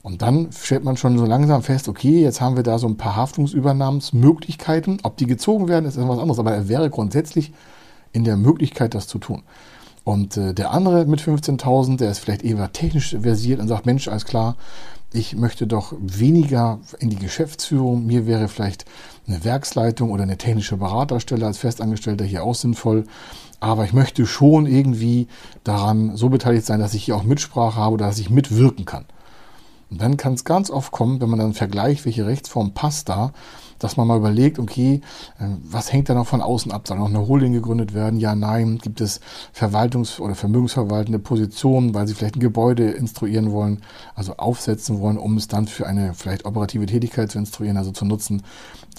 Und 0.02 0.20
dann 0.20 0.50
stellt 0.52 0.85
man 0.85 0.99
schon 0.99 1.16
so 1.16 1.25
langsam 1.25 1.62
fest, 1.62 1.88
okay, 1.88 2.20
jetzt 2.20 2.42
haben 2.42 2.56
wir 2.56 2.64
da 2.64 2.78
so 2.78 2.87
ein 2.87 2.99
paar 2.99 3.16
Haftungsübernahmsmöglichkeiten. 3.16 4.99
Ob 5.04 5.16
die 5.16 5.26
gezogen 5.26 5.68
werden, 5.68 5.87
ist 5.87 5.96
etwas 5.96 6.18
anderes, 6.18 6.38
aber 6.38 6.52
er 6.52 6.68
wäre 6.68 6.90
grundsätzlich 6.90 7.54
in 8.12 8.25
der 8.25 8.37
Möglichkeit, 8.37 8.94
das 8.94 9.06
zu 9.08 9.18
tun. 9.18 9.42
Und 10.06 10.36
äh, 10.36 10.54
der 10.54 10.70
andere 10.70 11.04
mit 11.06 11.20
15.000, 11.20 11.96
der 11.96 12.12
ist 12.12 12.20
vielleicht 12.20 12.44
eher 12.44 12.72
technisch 12.72 13.16
versiert 13.20 13.58
und 13.58 13.66
sagt, 13.66 13.86
Mensch, 13.86 14.06
alles 14.06 14.25
klar, 14.25 14.54
ich 15.12 15.34
möchte 15.34 15.66
doch 15.66 15.94
weniger 15.98 16.78
in 17.00 17.10
die 17.10 17.18
Geschäftsführung. 17.18 18.06
Mir 18.06 18.25
wäre 18.25 18.46
vielleicht 18.46 18.84
eine 19.26 19.42
Werksleitung 19.42 20.12
oder 20.12 20.22
eine 20.22 20.38
technische 20.38 20.76
Beraterstelle 20.76 21.44
als 21.44 21.58
Festangestellter 21.58 22.25
hier 22.25 22.44
auch 22.44 22.54
sinnvoll. 22.54 23.06
Aber 23.58 23.84
ich 23.84 23.92
möchte 23.92 24.26
schon 24.26 24.66
irgendwie 24.66 25.26
daran 25.64 26.16
so 26.16 26.28
beteiligt 26.28 26.66
sein, 26.66 26.78
dass 26.78 26.94
ich 26.94 27.02
hier 27.02 27.16
auch 27.16 27.25
Mitsprache 27.25 27.75
habe 27.75 27.94
oder 27.94 28.06
dass 28.06 28.20
ich 28.20 28.30
mitwirken 28.30 28.84
kann. 28.84 29.06
Und 29.96 30.02
dann 30.02 30.18
kann 30.18 30.34
es 30.34 30.44
ganz 30.44 30.70
oft 30.70 30.92
kommen, 30.92 31.22
wenn 31.22 31.30
man 31.30 31.38
dann 31.38 31.54
vergleicht, 31.54 32.04
welche 32.04 32.26
Rechtsform 32.26 32.74
passt 32.74 33.08
da, 33.08 33.32
dass 33.78 33.96
man 33.96 34.06
mal 34.06 34.18
überlegt, 34.18 34.58
okay, 34.58 35.00
ähm, 35.40 35.62
was 35.64 35.90
hängt 35.90 36.10
da 36.10 36.14
noch 36.14 36.26
von 36.26 36.42
außen 36.42 36.70
ab? 36.70 36.86
Soll 36.86 36.98
noch 36.98 37.08
eine 37.08 37.26
Holding 37.26 37.54
gegründet 37.54 37.94
werden? 37.94 38.20
Ja, 38.20 38.34
nein. 38.34 38.76
Gibt 38.76 39.00
es 39.00 39.20
Verwaltungs- 39.54 40.20
oder 40.20 40.34
vermögensverwaltende 40.34 41.18
Positionen, 41.18 41.94
weil 41.94 42.06
sie 42.06 42.12
vielleicht 42.12 42.36
ein 42.36 42.40
Gebäude 42.40 42.90
instruieren 42.90 43.52
wollen, 43.52 43.80
also 44.14 44.36
aufsetzen 44.36 45.00
wollen, 45.00 45.16
um 45.16 45.38
es 45.38 45.48
dann 45.48 45.66
für 45.66 45.86
eine 45.86 46.12
vielleicht 46.12 46.44
operative 46.44 46.84
Tätigkeit 46.84 47.30
zu 47.30 47.38
instruieren, 47.38 47.78
also 47.78 47.90
zu 47.90 48.04
nutzen? 48.04 48.42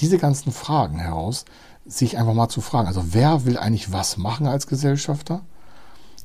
Diese 0.01 0.18
ganzen 0.18 0.51
Fragen 0.51 0.98
heraus, 0.98 1.46
sich 1.86 2.18
einfach 2.18 2.34
mal 2.34 2.50
zu 2.50 2.62
fragen. 2.62 2.88
Also 2.88 3.13
wer 3.13 3.46
will 3.46 3.60
eigentlich 3.60 3.94
was 3.94 4.18
machen 4.18 4.48
als 4.48 4.66
Gesellschafter? 4.66 5.42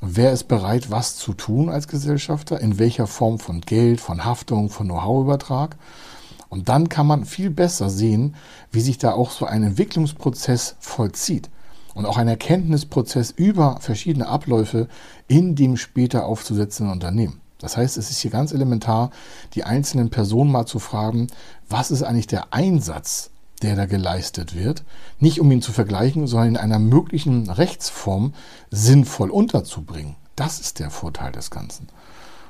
Wer 0.05 0.33
ist 0.33 0.49
bereit, 0.49 0.91
was 0.91 1.15
zu 1.15 1.33
tun 1.33 1.69
als 1.69 1.87
Gesellschafter? 1.87 2.59
In 2.59 2.81
welcher 2.81 3.07
Form 3.07 3.39
von 3.39 3.61
Geld, 3.61 4.01
von 4.01 4.25
Haftung, 4.25 4.69
von 4.69 4.89
Know-how-Übertrag? 4.89 5.77
Und 6.49 6.69
dann 6.69 6.89
kann 6.89 7.07
man 7.07 7.25
viel 7.25 7.51
besser 7.51 7.89
sehen, 7.89 8.35
wie 8.73 8.81
sich 8.81 8.99
da 8.99 9.13
auch 9.13 9.31
so 9.31 9.47
ein 9.47 9.63
Entwicklungsprozess 9.63 10.75
vollzieht 10.81 11.51
und 11.95 12.05
auch 12.05 12.17
ein 12.17 12.27
Erkenntnisprozess 12.27 13.31
über 13.31 13.79
verschiedene 13.81 14.27
Abläufe 14.27 14.89
in 15.29 15.55
dem 15.55 15.77
später 15.77 16.27
aufzusetzenden 16.27 16.93
Unternehmen. 16.93 17.41
Das 17.61 17.77
heißt, 17.77 17.97
es 17.97 18.11
ist 18.11 18.19
hier 18.19 18.33
ganz 18.33 18.53
elementar, 18.53 19.13
die 19.55 19.63
einzelnen 19.63 20.11
Personen 20.11 20.51
mal 20.51 20.67
zu 20.67 20.81
fragen, 20.81 21.29
was 21.69 21.93
ist 21.93 22.03
eigentlich 22.03 22.27
der 22.27 22.53
Einsatz, 22.53 23.31
der 23.63 23.77
da 23.77 23.87
geleistet 23.87 24.55
wird, 24.55 24.85
nicht 25.19 25.41
um 25.41 25.51
ihn 25.51 25.63
zu 25.63 25.73
vergleichen, 25.73 26.27
sondern 26.27 26.49
in 26.51 26.57
einer 26.57 26.79
möglichen 26.79 27.49
Rechtsform 27.49 28.35
sinnvoll 28.71 29.31
unterzubringen. 29.31 30.17
Das 30.37 30.61
ist 30.61 30.79
der 30.79 30.91
Vorteil 30.91 31.33
des 31.33 31.51
Ganzen. 31.51 31.89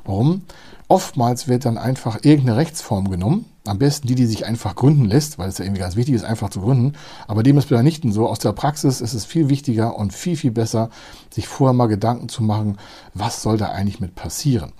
Warum? 0.04 0.42
Oftmals 0.88 1.48
wird 1.48 1.64
dann 1.64 1.78
einfach 1.78 2.18
irgendeine 2.22 2.56
Rechtsform 2.58 3.10
genommen, 3.10 3.46
am 3.64 3.78
besten 3.78 4.08
die, 4.08 4.14
die 4.14 4.26
sich 4.26 4.44
einfach 4.44 4.74
gründen 4.74 5.04
lässt, 5.04 5.38
weil 5.38 5.48
es 5.48 5.58
ja 5.58 5.64
irgendwie 5.64 5.80
ganz 5.80 5.96
wichtig 5.96 6.14
ist, 6.14 6.24
einfach 6.24 6.50
zu 6.50 6.60
gründen. 6.60 6.94
Aber 7.28 7.42
dem 7.42 7.56
ist 7.58 7.68
bei 7.68 7.80
nicht 7.82 8.04
so. 8.08 8.28
Aus 8.28 8.40
der 8.40 8.52
Praxis 8.52 9.00
ist 9.00 9.14
es 9.14 9.24
viel 9.24 9.48
wichtiger 9.48 9.96
und 9.96 10.12
viel, 10.12 10.36
viel 10.36 10.50
besser, 10.50 10.90
sich 11.30 11.46
vorher 11.46 11.72
mal 11.72 11.86
Gedanken 11.86 12.28
zu 12.28 12.42
machen, 12.42 12.78
was 13.14 13.42
soll 13.42 13.56
da 13.56 13.66
eigentlich 13.66 14.00
mit 14.00 14.14
passieren. 14.14 14.72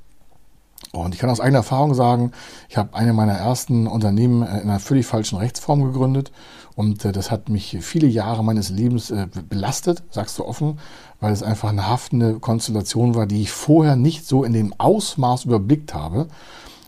Und 0.92 1.14
ich 1.14 1.20
kann 1.20 1.30
aus 1.30 1.40
eigener 1.40 1.60
Erfahrung 1.60 1.94
sagen, 1.94 2.32
ich 2.68 2.76
habe 2.76 2.94
eine 2.94 3.14
meiner 3.14 3.32
ersten 3.32 3.86
Unternehmen 3.86 4.42
äh, 4.42 4.60
in 4.60 4.68
einer 4.68 4.78
völlig 4.78 5.06
falschen 5.06 5.38
Rechtsform 5.38 5.82
gegründet. 5.84 6.32
Und 6.76 7.04
äh, 7.04 7.12
das 7.12 7.30
hat 7.30 7.48
mich 7.48 7.78
viele 7.80 8.06
Jahre 8.06 8.44
meines 8.44 8.68
Lebens 8.68 9.10
äh, 9.10 9.26
belastet, 9.48 10.02
sagst 10.10 10.38
du 10.38 10.44
offen, 10.44 10.78
weil 11.20 11.32
es 11.32 11.42
einfach 11.42 11.70
eine 11.70 11.88
haftende 11.88 12.38
Konstellation 12.40 13.14
war, 13.14 13.26
die 13.26 13.42
ich 13.42 13.50
vorher 13.50 13.96
nicht 13.96 14.26
so 14.26 14.44
in 14.44 14.52
dem 14.52 14.74
Ausmaß 14.78 15.46
überblickt 15.46 15.94
habe 15.94 16.28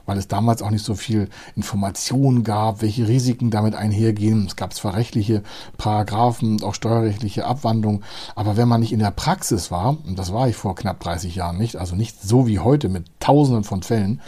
weil 0.07 0.19
es 0.19 0.29
damals 0.29 0.62
auch 0.62 0.71
nicht 0.71 0.85
so 0.85 0.95
viel 0.95 1.29
Informationen 1.57 2.45
gab, 2.45 2.83
welche 2.83 3.09
Risiken 3.09 3.51
damit 3.51 3.75
einhergehen. 3.75 4.47
Es 4.47 4.57
gab 4.57 4.75
zwar 4.75 4.95
rechtliche 4.95 5.43
Paragraphen 5.79 6.53
und 6.53 6.64
auch 6.64 6.75
steuerrechtliche 6.75 7.47
Abwandlungen, 7.47 8.05
aber 8.35 8.57
wenn 8.57 8.69
man 8.69 8.81
nicht 8.81 8.93
in 8.93 8.99
der 8.99 9.11
Praxis 9.11 9.71
war, 9.71 9.97
und 10.07 10.19
das 10.19 10.33
war 10.33 10.49
ich 10.49 10.57
vor 10.57 10.75
knapp 10.75 11.01
30 11.01 11.35
Jahren 11.35 11.59
nicht, 11.59 11.77
also 11.77 11.97
nicht 11.97 12.23
so 12.23 12.47
wie 12.47 12.59
heute 12.59 12.88
mit 12.88 13.07
Tausenden 13.21 13.64
von 13.64 13.83
Fällen, 13.83 14.21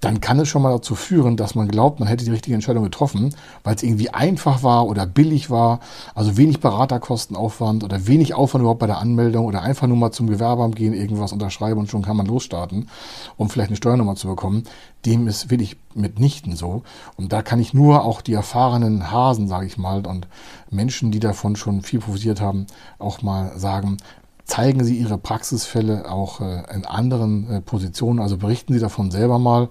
dann 0.00 0.20
kann 0.20 0.38
es 0.38 0.48
schon 0.48 0.62
mal 0.62 0.72
dazu 0.72 0.94
führen, 0.94 1.36
dass 1.36 1.54
man 1.54 1.68
glaubt, 1.68 1.98
man 1.98 2.08
hätte 2.08 2.24
die 2.24 2.30
richtige 2.30 2.54
Entscheidung 2.54 2.84
getroffen, 2.84 3.34
weil 3.64 3.74
es 3.74 3.82
irgendwie 3.82 4.10
einfach 4.10 4.62
war 4.62 4.86
oder 4.86 5.06
billig 5.06 5.50
war, 5.50 5.80
also 6.14 6.36
wenig 6.36 6.60
Beraterkostenaufwand 6.60 7.82
oder 7.82 8.06
wenig 8.06 8.34
Aufwand 8.34 8.62
überhaupt 8.62 8.80
bei 8.80 8.86
der 8.86 8.98
Anmeldung 8.98 9.46
oder 9.46 9.62
einfach 9.62 9.88
nur 9.88 9.96
mal 9.96 10.12
zum 10.12 10.28
Gewerbeamt 10.28 10.76
gehen, 10.76 10.94
irgendwas 10.94 11.32
unterschreiben 11.32 11.80
und 11.80 11.90
schon 11.90 12.02
kann 12.02 12.16
man 12.16 12.26
losstarten, 12.26 12.88
um 13.36 13.50
vielleicht 13.50 13.70
eine 13.70 13.76
Steuernummer 13.76 14.14
zu 14.14 14.28
bekommen. 14.28 14.64
Dem 15.04 15.26
ist 15.26 15.50
wirklich 15.50 15.76
mitnichten 15.94 16.54
so. 16.54 16.82
Und 17.16 17.32
da 17.32 17.42
kann 17.42 17.60
ich 17.60 17.74
nur 17.74 18.04
auch 18.04 18.20
die 18.20 18.34
erfahrenen 18.34 19.10
Hasen, 19.10 19.48
sage 19.48 19.66
ich 19.66 19.78
mal, 19.78 20.06
und 20.06 20.28
Menschen, 20.70 21.10
die 21.10 21.20
davon 21.20 21.56
schon 21.56 21.82
viel 21.82 22.00
profitiert 22.00 22.40
haben, 22.40 22.66
auch 22.98 23.22
mal 23.22 23.58
sagen, 23.58 23.96
zeigen 24.48 24.82
Sie 24.82 24.98
Ihre 24.98 25.18
Praxisfälle 25.18 26.10
auch 26.10 26.40
äh, 26.40 26.64
in 26.74 26.84
anderen 26.84 27.48
äh, 27.50 27.60
Positionen, 27.60 28.18
also 28.18 28.38
berichten 28.38 28.72
Sie 28.72 28.80
davon 28.80 29.10
selber 29.10 29.38
mal, 29.38 29.68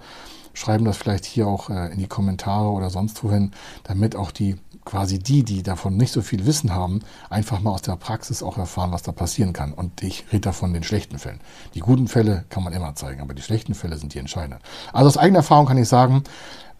schreiben 0.54 0.86
das 0.86 0.98
vielleicht 0.98 1.26
hier 1.26 1.48
auch 1.48 1.70
äh, 1.70 1.92
in 1.92 2.00
die 2.00 2.08
Kommentare 2.08 2.70
oder 2.70 2.90
sonst 2.90 3.24
wohin, 3.24 3.52
damit 3.84 4.16
auch 4.16 4.32
die 4.32 4.56
quasi 4.86 5.20
die, 5.20 5.44
die 5.44 5.63
davon 5.63 5.98
nicht 5.98 6.13
so 6.13 6.22
viel 6.22 6.46
Wissen 6.46 6.74
haben, 6.74 7.02
einfach 7.30 7.60
mal 7.60 7.72
aus 7.72 7.82
der 7.82 7.98
Praxis 7.98 8.42
auch 8.42 8.58
erfahren, 8.58 8.94
was 8.94 9.02
da 9.02 9.12
passieren 9.12 9.52
kann. 9.52 9.74
Und 9.74 10.02
ich 10.02 10.26
rede 10.32 10.42
davon 10.42 10.74
den 10.74 10.84
schlechten 10.84 11.20
Fällen. 11.20 11.42
Die 11.74 11.82
guten 11.82 12.08
Fälle 12.08 12.46
kann 12.50 12.63
man 12.63 12.72
immer 12.72 12.96
zeigen, 12.96 13.20
aber 13.20 13.34
die 13.34 13.42
schlechten 13.42 13.74
Fälle 13.74 13.98
sind 13.98 14.13
die 14.13 14.20
entscheidenden. 14.20 14.62
Also 14.94 15.08
aus 15.08 15.18
eigener 15.18 15.40
Erfahrung 15.40 15.66
kann 15.66 15.78
ich 15.78 15.90
sagen, 15.90 16.24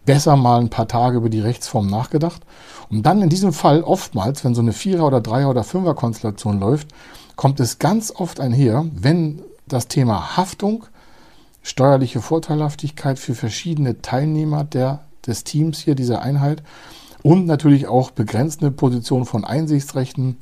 besser 0.06 0.36
mal 0.36 0.58
ein 0.58 0.70
paar 0.70 0.88
Tage 0.88 1.18
über 1.18 1.28
die 1.28 1.40
Rechtsform 1.40 1.86
nachgedacht. 1.86 2.40
Und 2.88 3.02
dann 3.04 3.20
in 3.20 3.28
diesem 3.28 3.52
Fall 3.52 3.82
oftmals, 3.82 4.42
wenn 4.42 4.54
so 4.54 4.62
eine 4.62 4.72
Vierer- 4.72 5.06
oder 5.06 5.20
Dreier- 5.20 5.50
oder 5.50 5.64
Fünfer-Konstellation 5.64 6.58
läuft, 6.58 6.88
kommt 7.38 7.60
es 7.60 7.78
ganz 7.78 8.12
oft 8.14 8.40
einher, 8.40 8.84
wenn 8.92 9.42
das 9.68 9.86
Thema 9.86 10.36
Haftung, 10.36 10.86
steuerliche 11.62 12.20
Vorteilhaftigkeit 12.20 13.16
für 13.16 13.36
verschiedene 13.36 14.02
Teilnehmer 14.02 14.64
der, 14.64 15.04
des 15.24 15.44
Teams 15.44 15.78
hier, 15.78 15.94
dieser 15.94 16.20
Einheit 16.20 16.64
und 17.22 17.46
natürlich 17.46 17.86
auch 17.86 18.10
begrenzende 18.10 18.72
Position 18.72 19.24
von 19.24 19.44
Einsichtsrechten 19.44 20.38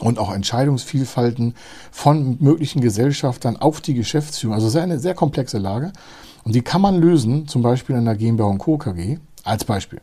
und 0.00 0.18
auch 0.18 0.32
Entscheidungsvielfalten 0.32 1.56
von 1.90 2.38
möglichen 2.40 2.80
Gesellschaftern 2.80 3.58
auf 3.58 3.82
die 3.82 3.92
Geschäftsführung. 3.92 4.54
Also 4.54 4.68
ist 4.68 4.76
eine 4.76 4.98
sehr 4.98 5.14
komplexe 5.14 5.58
Lage 5.58 5.92
und 6.44 6.54
die 6.54 6.62
kann 6.62 6.80
man 6.80 6.98
lösen, 6.98 7.48
zum 7.48 7.60
Beispiel 7.60 7.96
in 7.96 8.06
der 8.06 8.16
GmbH 8.16 8.56
Co. 8.56 8.78
KG 8.78 9.18
als 9.44 9.66
Beispiel. 9.66 10.00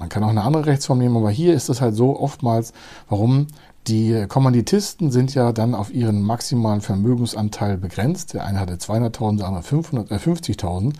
Man 0.00 0.08
kann 0.08 0.24
auch 0.24 0.30
eine 0.30 0.42
andere 0.42 0.66
Rechtsform 0.66 0.98
nehmen, 0.98 1.16
aber 1.16 1.30
hier 1.30 1.54
ist 1.54 1.68
es 1.68 1.80
halt 1.80 1.94
so 1.94 2.18
oftmals, 2.18 2.72
warum 3.08 3.46
die 3.88 4.26
Kommanditisten 4.28 5.10
sind 5.10 5.34
ja 5.34 5.52
dann 5.52 5.74
auf 5.74 5.92
ihren 5.92 6.22
maximalen 6.22 6.80
Vermögensanteil 6.80 7.78
begrenzt. 7.78 8.34
Der 8.34 8.44
eine 8.44 8.60
hatte 8.60 8.74
200.000, 8.74 9.38
der 9.38 9.46
andere 9.48 9.64
550.000. 9.64 10.90
Äh, 10.90 10.92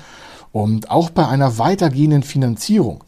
Und 0.52 0.90
auch 0.90 1.10
bei 1.10 1.26
einer 1.28 1.58
weitergehenden 1.58 2.22
Finanzierung 2.22 3.04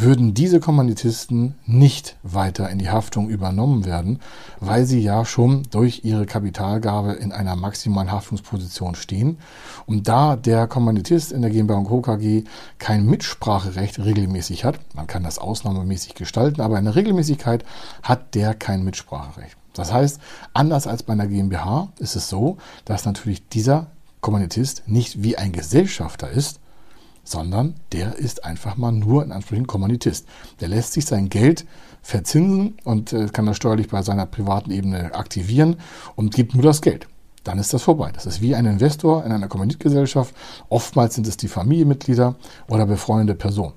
würden 0.00 0.34
diese 0.34 0.60
Kommanditisten 0.60 1.54
nicht 1.66 2.16
weiter 2.22 2.70
in 2.70 2.78
die 2.78 2.90
Haftung 2.90 3.28
übernommen 3.28 3.84
werden, 3.84 4.20
weil 4.58 4.84
sie 4.86 5.00
ja 5.00 5.24
schon 5.24 5.64
durch 5.70 6.04
ihre 6.04 6.26
Kapitalgabe 6.26 7.12
in 7.12 7.32
einer 7.32 7.56
maximalen 7.56 8.10
Haftungsposition 8.10 8.94
stehen. 8.94 9.38
Und 9.86 10.08
da 10.08 10.36
der 10.36 10.66
Kommanditist 10.66 11.32
in 11.32 11.42
der 11.42 11.50
GmbH 11.50 11.82
Co. 11.84 12.00
KG 12.00 12.44
kein 12.78 13.06
Mitspracherecht 13.06 13.98
regelmäßig 13.98 14.64
hat, 14.64 14.78
man 14.94 15.06
kann 15.06 15.22
das 15.22 15.38
ausnahmemäßig 15.38 16.14
gestalten, 16.14 16.60
aber 16.60 16.78
in 16.78 16.84
der 16.84 16.96
Regelmäßigkeit 16.96 17.64
hat 18.02 18.34
der 18.34 18.54
kein 18.54 18.84
Mitspracherecht. 18.84 19.56
Das 19.74 19.92
heißt, 19.92 20.20
anders 20.52 20.86
als 20.86 21.02
bei 21.02 21.12
einer 21.12 21.26
GmbH 21.26 21.88
ist 21.98 22.16
es 22.16 22.28
so, 22.28 22.58
dass 22.84 23.04
natürlich 23.04 23.48
dieser 23.48 23.86
Kommanditist 24.20 24.82
nicht 24.86 25.22
wie 25.22 25.38
ein 25.38 25.52
Gesellschafter 25.52 26.30
ist, 26.30 26.59
sondern 27.30 27.74
der 27.92 28.16
ist 28.16 28.44
einfach 28.44 28.76
mal 28.76 28.92
nur 28.92 29.22
in 29.22 29.32
Anführungszeichen 29.32 29.66
Kommanditist. 29.66 30.26
Der 30.60 30.68
lässt 30.68 30.92
sich 30.92 31.06
sein 31.06 31.28
Geld 31.28 31.64
verzinsen 32.02 32.76
und 32.84 33.12
äh, 33.12 33.28
kann 33.28 33.46
das 33.46 33.56
steuerlich 33.56 33.88
bei 33.88 34.02
seiner 34.02 34.26
privaten 34.26 34.70
Ebene 34.70 35.14
aktivieren 35.14 35.76
und 36.16 36.34
gibt 36.34 36.54
nur 36.54 36.64
das 36.64 36.82
Geld. 36.82 37.06
Dann 37.44 37.58
ist 37.58 37.72
das 37.72 37.82
vorbei. 37.82 38.10
Das 38.12 38.26
ist 38.26 38.42
wie 38.42 38.54
ein 38.54 38.66
Investor 38.66 39.24
in 39.24 39.32
einer 39.32 39.48
Kommanditgesellschaft. 39.48 40.34
Oftmals 40.68 41.14
sind 41.14 41.26
es 41.26 41.36
die 41.36 41.48
Familienmitglieder 41.48 42.34
oder 42.68 42.86
befreundete 42.86 43.38
Personen. 43.38 43.74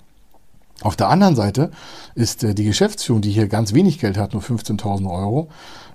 Auf 0.83 0.97
der 0.97 1.09
anderen 1.09 1.35
Seite 1.35 1.71
ist 2.13 2.43
äh, 2.43 2.53
die 2.53 2.65
Geschäftsführung, 2.65 3.21
die 3.21 3.31
hier 3.31 3.47
ganz 3.47 3.73
wenig 3.73 3.99
Geld 3.99 4.17
hat, 4.17 4.33
nur 4.33 4.43
15.000 4.43 5.09
Euro, 5.09 5.49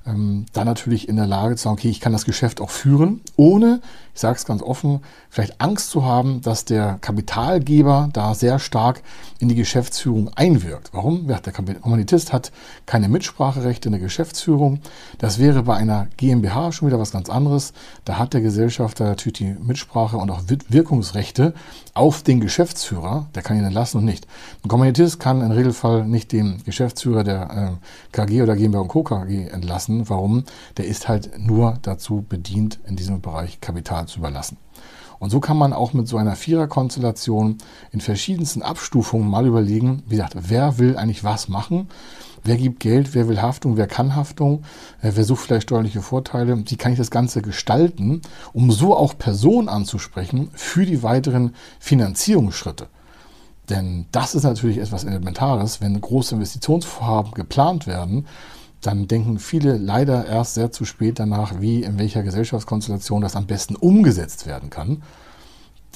ähm, 0.06 0.46
dann 0.52 0.66
natürlich 0.66 1.08
in 1.08 1.16
der 1.16 1.26
Lage 1.26 1.56
zu 1.56 1.64
sagen, 1.64 1.74
okay, 1.74 1.90
ich 1.90 2.00
kann 2.00 2.12
das 2.12 2.24
Geschäft 2.24 2.60
auch 2.60 2.70
führen, 2.70 3.20
ohne, 3.36 3.80
ich 4.14 4.20
sage 4.20 4.36
es 4.36 4.44
ganz 4.44 4.62
offen, 4.62 5.00
vielleicht 5.28 5.60
Angst 5.60 5.90
zu 5.90 6.04
haben, 6.04 6.40
dass 6.40 6.64
der 6.64 6.98
Kapitalgeber 7.00 8.08
da 8.12 8.34
sehr 8.34 8.58
stark 8.58 9.02
in 9.38 9.48
die 9.48 9.54
Geschäftsführung 9.54 10.30
einwirkt. 10.34 10.90
Warum? 10.92 11.28
Ja, 11.28 11.38
der 11.38 11.52
Kommunitist 11.52 12.32
hat 12.32 12.50
keine 12.86 13.08
Mitspracherechte 13.08 13.88
in 13.88 13.92
der 13.92 14.00
Geschäftsführung. 14.00 14.80
Das 15.18 15.38
wäre 15.38 15.62
bei 15.62 15.76
einer 15.76 16.08
GmbH 16.16 16.72
schon 16.72 16.88
wieder 16.88 16.98
was 16.98 17.12
ganz 17.12 17.28
anderes. 17.28 17.72
Da 18.04 18.18
hat 18.18 18.32
der 18.34 18.40
Gesellschafter 18.40 19.04
natürlich 19.04 19.38
die 19.38 19.56
Mitsprache 19.60 20.16
und 20.16 20.30
auch 20.30 20.42
Wirkungsrechte 20.68 21.54
auf 21.94 22.22
den 22.22 22.40
Geschäftsführer. 22.40 23.26
Der 23.34 23.42
kann 23.42 23.58
ihn 23.58 23.64
entlassen 23.64 23.98
und 23.98 24.04
nicht. 24.04 24.26
Ein 24.64 24.68
Kommunitist 24.78 25.18
kann 25.18 25.40
im 25.40 25.50
Regelfall 25.50 26.06
nicht 26.06 26.30
den 26.30 26.62
Geschäftsführer 26.62 27.24
der 27.24 27.50
äh, 27.50 28.12
KG 28.12 28.42
oder 28.42 28.54
GmbH 28.54 28.82
und 28.82 28.86
Co. 28.86 29.02
KG 29.02 29.48
entlassen. 29.48 30.08
Warum? 30.08 30.44
Der 30.76 30.86
ist 30.86 31.08
halt 31.08 31.36
nur 31.36 31.78
dazu 31.82 32.24
bedient, 32.28 32.78
in 32.86 32.94
diesem 32.94 33.20
Bereich 33.20 33.60
Kapital 33.60 34.06
zu 34.06 34.20
überlassen. 34.20 34.56
Und 35.18 35.30
so 35.30 35.40
kann 35.40 35.56
man 35.56 35.72
auch 35.72 35.94
mit 35.94 36.06
so 36.06 36.16
einer 36.16 36.36
Viererkonstellation 36.36 37.58
in 37.90 38.00
verschiedensten 38.00 38.62
Abstufungen 38.62 39.28
mal 39.28 39.46
überlegen, 39.48 40.04
wie 40.06 40.14
gesagt, 40.14 40.36
wer 40.38 40.78
will 40.78 40.96
eigentlich 40.96 41.24
was 41.24 41.48
machen? 41.48 41.88
Wer 42.44 42.56
gibt 42.56 42.78
Geld? 42.78 43.16
Wer 43.16 43.26
will 43.26 43.42
Haftung? 43.42 43.76
Wer 43.76 43.88
kann 43.88 44.14
Haftung? 44.14 44.62
Äh, 45.02 45.10
wer 45.16 45.24
sucht 45.24 45.40
vielleicht 45.40 45.64
steuerliche 45.64 46.02
Vorteile? 46.02 46.56
Wie 46.56 46.76
kann 46.76 46.92
ich 46.92 46.98
das 46.98 47.10
Ganze 47.10 47.42
gestalten, 47.42 48.22
um 48.52 48.70
so 48.70 48.96
auch 48.96 49.18
Personen 49.18 49.68
anzusprechen 49.68 50.50
für 50.54 50.86
die 50.86 51.02
weiteren 51.02 51.56
Finanzierungsschritte? 51.80 52.86
Denn 53.68 54.06
das 54.12 54.34
ist 54.34 54.44
natürlich 54.44 54.78
etwas 54.78 55.04
Elementares, 55.04 55.80
wenn 55.80 56.00
große 56.00 56.34
Investitionsvorhaben 56.34 57.32
geplant 57.32 57.86
werden, 57.86 58.26
dann 58.80 59.08
denken 59.08 59.38
viele 59.38 59.76
leider 59.76 60.26
erst 60.26 60.54
sehr 60.54 60.70
zu 60.70 60.84
spät 60.84 61.18
danach, 61.18 61.60
wie 61.60 61.82
in 61.82 61.98
welcher 61.98 62.22
Gesellschaftskonstellation 62.22 63.22
das 63.22 63.36
am 63.36 63.46
besten 63.46 63.74
umgesetzt 63.76 64.46
werden 64.46 64.70
kann. 64.70 65.02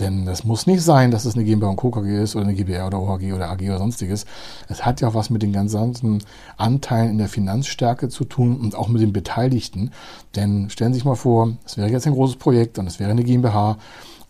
Denn 0.01 0.27
es 0.27 0.43
muss 0.43 0.67
nicht 0.67 0.83
sein, 0.83 1.11
dass 1.11 1.27
es 1.27 1.35
eine 1.35 1.45
GmbH 1.45 1.69
und 1.69 1.77
Co. 1.77 1.91
Ist 2.01 2.35
oder 2.35 2.47
eine 2.47 2.55
GbR 2.55 2.87
oder 2.87 2.99
OHG 2.99 3.35
oder 3.35 3.51
AG 3.51 3.61
oder 3.63 3.79
sonstiges. 3.79 4.25
Es 4.69 4.87
hat 4.87 5.01
ja 5.01 5.09
auch 5.09 5.15
was 5.15 5.29
mit 5.29 5.43
den 5.43 5.53
ganzen 5.53 6.23
Anteilen 6.57 7.11
in 7.11 7.19
der 7.19 7.29
Finanzstärke 7.29 8.09
zu 8.09 8.25
tun 8.25 8.59
und 8.59 8.75
auch 8.75 8.89
mit 8.89 9.03
den 9.03 9.13
Beteiligten. 9.13 9.91
Denn 10.35 10.71
stellen 10.71 10.93
Sie 10.93 10.99
sich 10.99 11.05
mal 11.05 11.15
vor, 11.15 11.53
es 11.67 11.77
wäre 11.77 11.91
jetzt 11.91 12.07
ein 12.07 12.15
großes 12.15 12.37
Projekt 12.37 12.79
und 12.79 12.87
es 12.87 13.01
wäre 13.01 13.11
eine 13.11 13.23
GmbH 13.23 13.77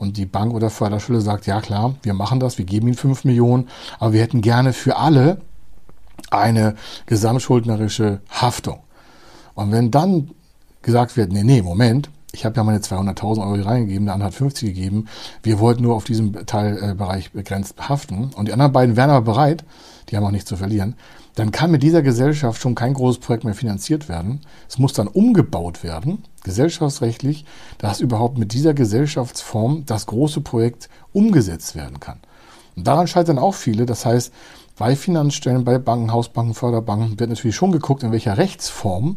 und 0.03 0.17
die 0.17 0.27
Bank 0.27 0.53
oder 0.53 0.69
Förderschule 0.69 1.21
sagt, 1.21 1.47
ja 1.47 1.61
klar, 1.61 1.95
wir 2.03 2.13
machen 2.13 2.41
das, 2.41 2.59
wir 2.59 2.65
geben 2.65 2.89
Ihnen 2.89 2.97
5 2.97 3.25
Millionen, 3.25 3.69
aber 4.01 4.13
wir 4.13 4.21
hätten 4.21 4.41
gerne 4.41 4.73
für 4.73 4.97
alle 4.97 5.41
eine 6.29 6.75
gesamtschuldnerische 7.07 8.21
Haftung. 8.29 8.81
Und 9.55 9.71
wenn 9.71 9.93
dann 9.93 10.33
gesagt 10.83 11.17
wird, 11.17 11.31
nee, 11.31 11.45
nee, 11.45 11.63
Moment, 11.63 12.11
ich 12.33 12.45
habe 12.45 12.57
ja 12.57 12.65
meine 12.65 12.81
200.000 12.81 13.43
Euro 13.43 13.63
reingegeben, 13.63 14.07
der 14.07 14.15
andere 14.15 14.27
hat 14.27 14.35
50 14.35 14.75
gegeben, 14.75 15.07
wir 15.45 15.61
wollten 15.61 15.85
nur 15.85 15.95
auf 15.95 16.03
diesem 16.03 16.47
Teilbereich 16.47 17.31
begrenzt 17.31 17.89
haften 17.89 18.33
und 18.35 18.49
die 18.49 18.53
anderen 18.53 18.73
beiden 18.73 18.97
wären 18.97 19.11
aber 19.11 19.33
bereit, 19.33 19.65
die 20.09 20.17
haben 20.17 20.25
auch 20.25 20.33
nichts 20.33 20.49
zu 20.49 20.57
verlieren, 20.57 20.97
dann 21.35 21.51
kann 21.51 21.71
mit 21.71 21.83
dieser 21.83 22.03
Gesellschaft 22.03 22.61
schon 22.61 22.75
kein 22.75 22.95
großes 22.95 23.21
Projekt 23.21 23.45
mehr 23.45 23.55
finanziert 23.55 24.09
werden. 24.09 24.41
Es 24.69 24.79
muss 24.79 24.93
dann 24.93 25.09
umgebaut 25.09 25.83
werden, 25.83 26.25
gesellschaftsrechtlich, 26.45 27.45
dass 27.79 28.01
überhaupt 28.01 28.39
mit 28.39 28.53
dieser 28.53 28.75
Gesellschaftsform 28.75 29.85
das 29.87 30.07
große 30.07 30.43
Projekt 30.43 30.89
umgesetzt 31.13 31.75
werden 31.75 32.01
kann. 32.01 32.21
Und 32.77 32.87
daran 32.87 33.07
scheitern 33.07 33.39
auch 33.39 33.55
viele. 33.55 33.87
Das 33.87 34.05
heißt, 34.05 34.33
bei 34.77 34.97
Finanzstellen, 34.97 35.65
bei 35.65 35.79
Banken, 35.79 36.13
Hausbanken, 36.13 36.55
Förderbanken 36.55 37.19
wird 37.19 37.31
natürlich 37.31 37.57
schon 37.57 37.73
geguckt, 37.73 38.03
in 38.03 38.13
welcher 38.13 38.37
Rechtsform 38.39 39.17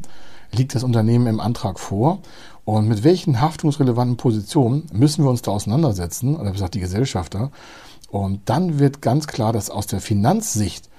liegt 0.52 0.76
das 0.76 0.84
Unternehmen 0.84 1.28
im 1.28 1.40
Antrag 1.40 1.80
vor 1.80 2.20
und 2.66 2.88
mit 2.88 3.04
welchen 3.04 3.42
haftungsrelevanten 3.42 4.18
Positionen 4.18 4.86
müssen 4.92 5.24
wir 5.24 5.30
uns 5.30 5.42
da 5.42 5.52
auseinandersetzen, 5.52 6.36
oder 6.36 6.50
wie 6.50 6.54
gesagt 6.54 6.76
die 6.76 6.80
Gesellschafter. 6.80 7.52
Und 8.10 8.42
dann 8.46 8.80
wird 8.80 9.02
ganz 9.02 9.28
klar, 9.28 9.54
dass 9.54 9.70
aus 9.70 9.88
der 9.88 10.02
Finanzsicht 10.02 10.90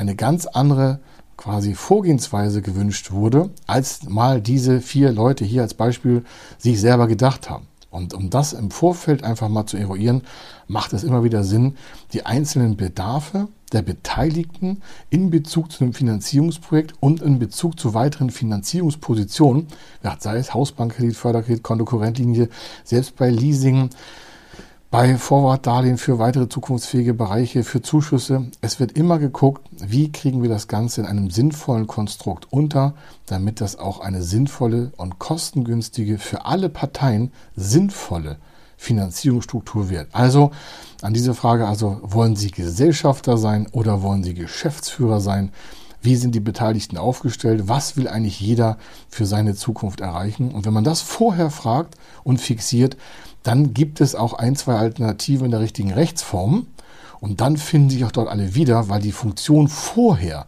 eine 0.00 0.16
ganz 0.16 0.46
andere 0.46 0.98
quasi 1.36 1.74
Vorgehensweise 1.74 2.62
gewünscht 2.62 3.12
wurde, 3.12 3.50
als 3.66 4.08
mal 4.08 4.40
diese 4.40 4.80
vier 4.80 5.12
Leute 5.12 5.44
hier 5.44 5.60
als 5.62 5.74
Beispiel 5.74 6.24
sich 6.58 6.80
selber 6.80 7.06
gedacht 7.06 7.50
haben. 7.50 7.66
Und 7.90 8.14
um 8.14 8.30
das 8.30 8.52
im 8.52 8.70
Vorfeld 8.70 9.24
einfach 9.24 9.48
mal 9.48 9.66
zu 9.66 9.76
eruieren, 9.76 10.22
macht 10.68 10.92
es 10.94 11.04
immer 11.04 11.22
wieder 11.22 11.44
Sinn, 11.44 11.76
die 12.12 12.24
einzelnen 12.24 12.76
Bedarfe 12.76 13.48
der 13.72 13.82
Beteiligten 13.82 14.80
in 15.10 15.30
Bezug 15.30 15.70
zu 15.70 15.84
einem 15.84 15.92
Finanzierungsprojekt 15.92 16.94
und 17.00 17.20
in 17.20 17.38
Bezug 17.38 17.78
zu 17.78 17.92
weiteren 17.92 18.30
Finanzierungspositionen, 18.30 19.66
sei 20.18 20.38
es 20.38 20.54
Hausbankkredit, 20.54 21.16
Förderkredit, 21.16 21.62
Kontokorrentlinie, 21.62 22.48
selbst 22.84 23.16
bei 23.16 23.28
Leasing, 23.28 23.90
bei 24.90 25.16
Vorwartdarlehen 25.16 25.98
für 25.98 26.18
weitere 26.18 26.48
zukunftsfähige 26.48 27.14
Bereiche, 27.14 27.62
für 27.62 27.80
Zuschüsse. 27.80 28.46
Es 28.60 28.80
wird 28.80 28.92
immer 28.92 29.20
geguckt, 29.20 29.68
wie 29.78 30.10
kriegen 30.10 30.42
wir 30.42 30.48
das 30.48 30.66
Ganze 30.66 31.02
in 31.02 31.06
einem 31.06 31.30
sinnvollen 31.30 31.86
Konstrukt 31.86 32.48
unter, 32.50 32.94
damit 33.26 33.60
das 33.60 33.78
auch 33.78 34.00
eine 34.00 34.22
sinnvolle 34.22 34.92
und 34.96 35.20
kostengünstige, 35.20 36.18
für 36.18 36.44
alle 36.44 36.68
Parteien 36.68 37.30
sinnvolle 37.54 38.38
Finanzierungsstruktur 38.76 39.90
wird. 39.90 40.08
Also 40.12 40.50
an 41.02 41.14
diese 41.14 41.34
Frage, 41.34 41.68
also 41.68 42.00
wollen 42.02 42.34
Sie 42.34 42.50
Gesellschafter 42.50 43.38
sein 43.38 43.68
oder 43.70 44.02
wollen 44.02 44.24
Sie 44.24 44.34
Geschäftsführer 44.34 45.20
sein? 45.20 45.52
Wie 46.02 46.16
sind 46.16 46.34
die 46.34 46.40
Beteiligten 46.40 46.96
aufgestellt? 46.96 47.68
Was 47.68 47.96
will 47.96 48.08
eigentlich 48.08 48.40
jeder 48.40 48.78
für 49.08 49.26
seine 49.26 49.54
Zukunft 49.54 50.00
erreichen? 50.00 50.52
Und 50.52 50.66
wenn 50.66 50.72
man 50.72 50.84
das 50.84 51.00
vorher 51.00 51.50
fragt 51.50 51.96
und 52.24 52.40
fixiert, 52.40 52.96
dann 53.42 53.74
gibt 53.74 54.00
es 54.00 54.14
auch 54.14 54.34
ein, 54.34 54.56
zwei 54.56 54.76
Alternativen 54.76 55.46
in 55.46 55.50
der 55.50 55.60
richtigen 55.60 55.92
Rechtsform. 55.92 56.66
Und 57.20 57.40
dann 57.40 57.56
finden 57.56 57.90
sich 57.90 58.04
auch 58.04 58.12
dort 58.12 58.28
alle 58.28 58.54
wieder, 58.54 58.88
weil 58.88 59.02
die 59.02 59.12
Funktion 59.12 59.68
vorher 59.68 60.46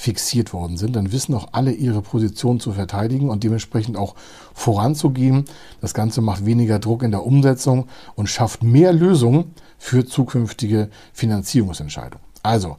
fixiert 0.00 0.54
worden 0.54 0.78
sind, 0.78 0.96
dann 0.96 1.12
wissen 1.12 1.34
auch 1.34 1.48
alle 1.52 1.72
ihre 1.72 2.00
Position 2.00 2.58
zu 2.58 2.72
verteidigen 2.72 3.28
und 3.28 3.44
dementsprechend 3.44 3.98
auch 3.98 4.14
voranzugehen. 4.54 5.44
Das 5.82 5.92
Ganze 5.92 6.22
macht 6.22 6.46
weniger 6.46 6.78
Druck 6.78 7.02
in 7.02 7.10
der 7.10 7.26
Umsetzung 7.26 7.86
und 8.14 8.28
schafft 8.28 8.62
mehr 8.62 8.94
Lösungen 8.94 9.54
für 9.76 10.06
zukünftige 10.06 10.88
Finanzierungsentscheidungen. 11.12 12.24
Also, 12.42 12.78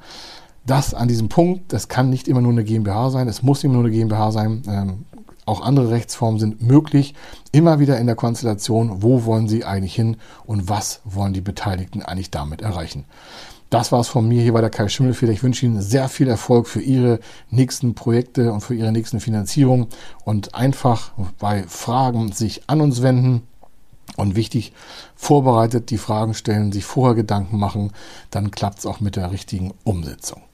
das 0.65 0.93
an 0.93 1.07
diesem 1.07 1.29
Punkt, 1.29 1.73
das 1.73 1.87
kann 1.87 2.09
nicht 2.09 2.27
immer 2.27 2.41
nur 2.41 2.51
eine 2.51 2.63
GmbH 2.63 3.09
sein, 3.09 3.27
es 3.27 3.41
muss 3.41 3.63
immer 3.63 3.75
nur 3.75 3.83
eine 3.83 3.91
GmbH 3.91 4.31
sein. 4.31 4.61
Ähm, 4.67 5.05
auch 5.45 5.61
andere 5.61 5.89
Rechtsformen 5.89 6.39
sind 6.39 6.61
möglich. 6.61 7.15
Immer 7.51 7.79
wieder 7.79 7.97
in 7.97 8.05
der 8.05 8.15
Konstellation, 8.15 9.01
wo 9.01 9.25
wollen 9.25 9.47
Sie 9.47 9.65
eigentlich 9.65 9.95
hin 9.95 10.17
und 10.45 10.69
was 10.69 11.01
wollen 11.03 11.33
die 11.33 11.41
Beteiligten 11.41 12.03
eigentlich 12.03 12.29
damit 12.29 12.61
erreichen. 12.61 13.05
Das 13.71 13.91
war's 13.91 14.07
von 14.07 14.27
mir 14.27 14.41
hier 14.41 14.53
bei 14.53 14.61
der 14.61 14.69
Kai 14.69 14.87
Schimmelfeder. 14.87 15.31
Ich 15.31 15.43
wünsche 15.43 15.65
Ihnen 15.65 15.81
sehr 15.81 16.09
viel 16.09 16.27
Erfolg 16.27 16.67
für 16.67 16.81
Ihre 16.81 17.19
nächsten 17.49 17.95
Projekte 17.95 18.51
und 18.51 18.61
für 18.61 18.75
Ihre 18.75 18.91
nächsten 18.91 19.19
Finanzierungen 19.19 19.87
und 20.25 20.53
einfach 20.53 21.11
bei 21.39 21.63
Fragen 21.63 22.33
sich 22.33 22.69
an 22.69 22.81
uns 22.81 23.01
wenden. 23.01 23.47
Und 24.17 24.35
wichtig, 24.35 24.73
vorbereitet 25.15 25.89
die 25.89 25.97
Fragen 25.97 26.33
stellen, 26.33 26.73
sich 26.73 26.83
vorher 26.83 27.15
Gedanken 27.15 27.57
machen, 27.57 27.93
dann 28.29 28.51
klappt 28.51 28.79
es 28.79 28.85
auch 28.85 28.99
mit 28.99 29.15
der 29.15 29.31
richtigen 29.31 29.73
Umsetzung. 29.85 30.41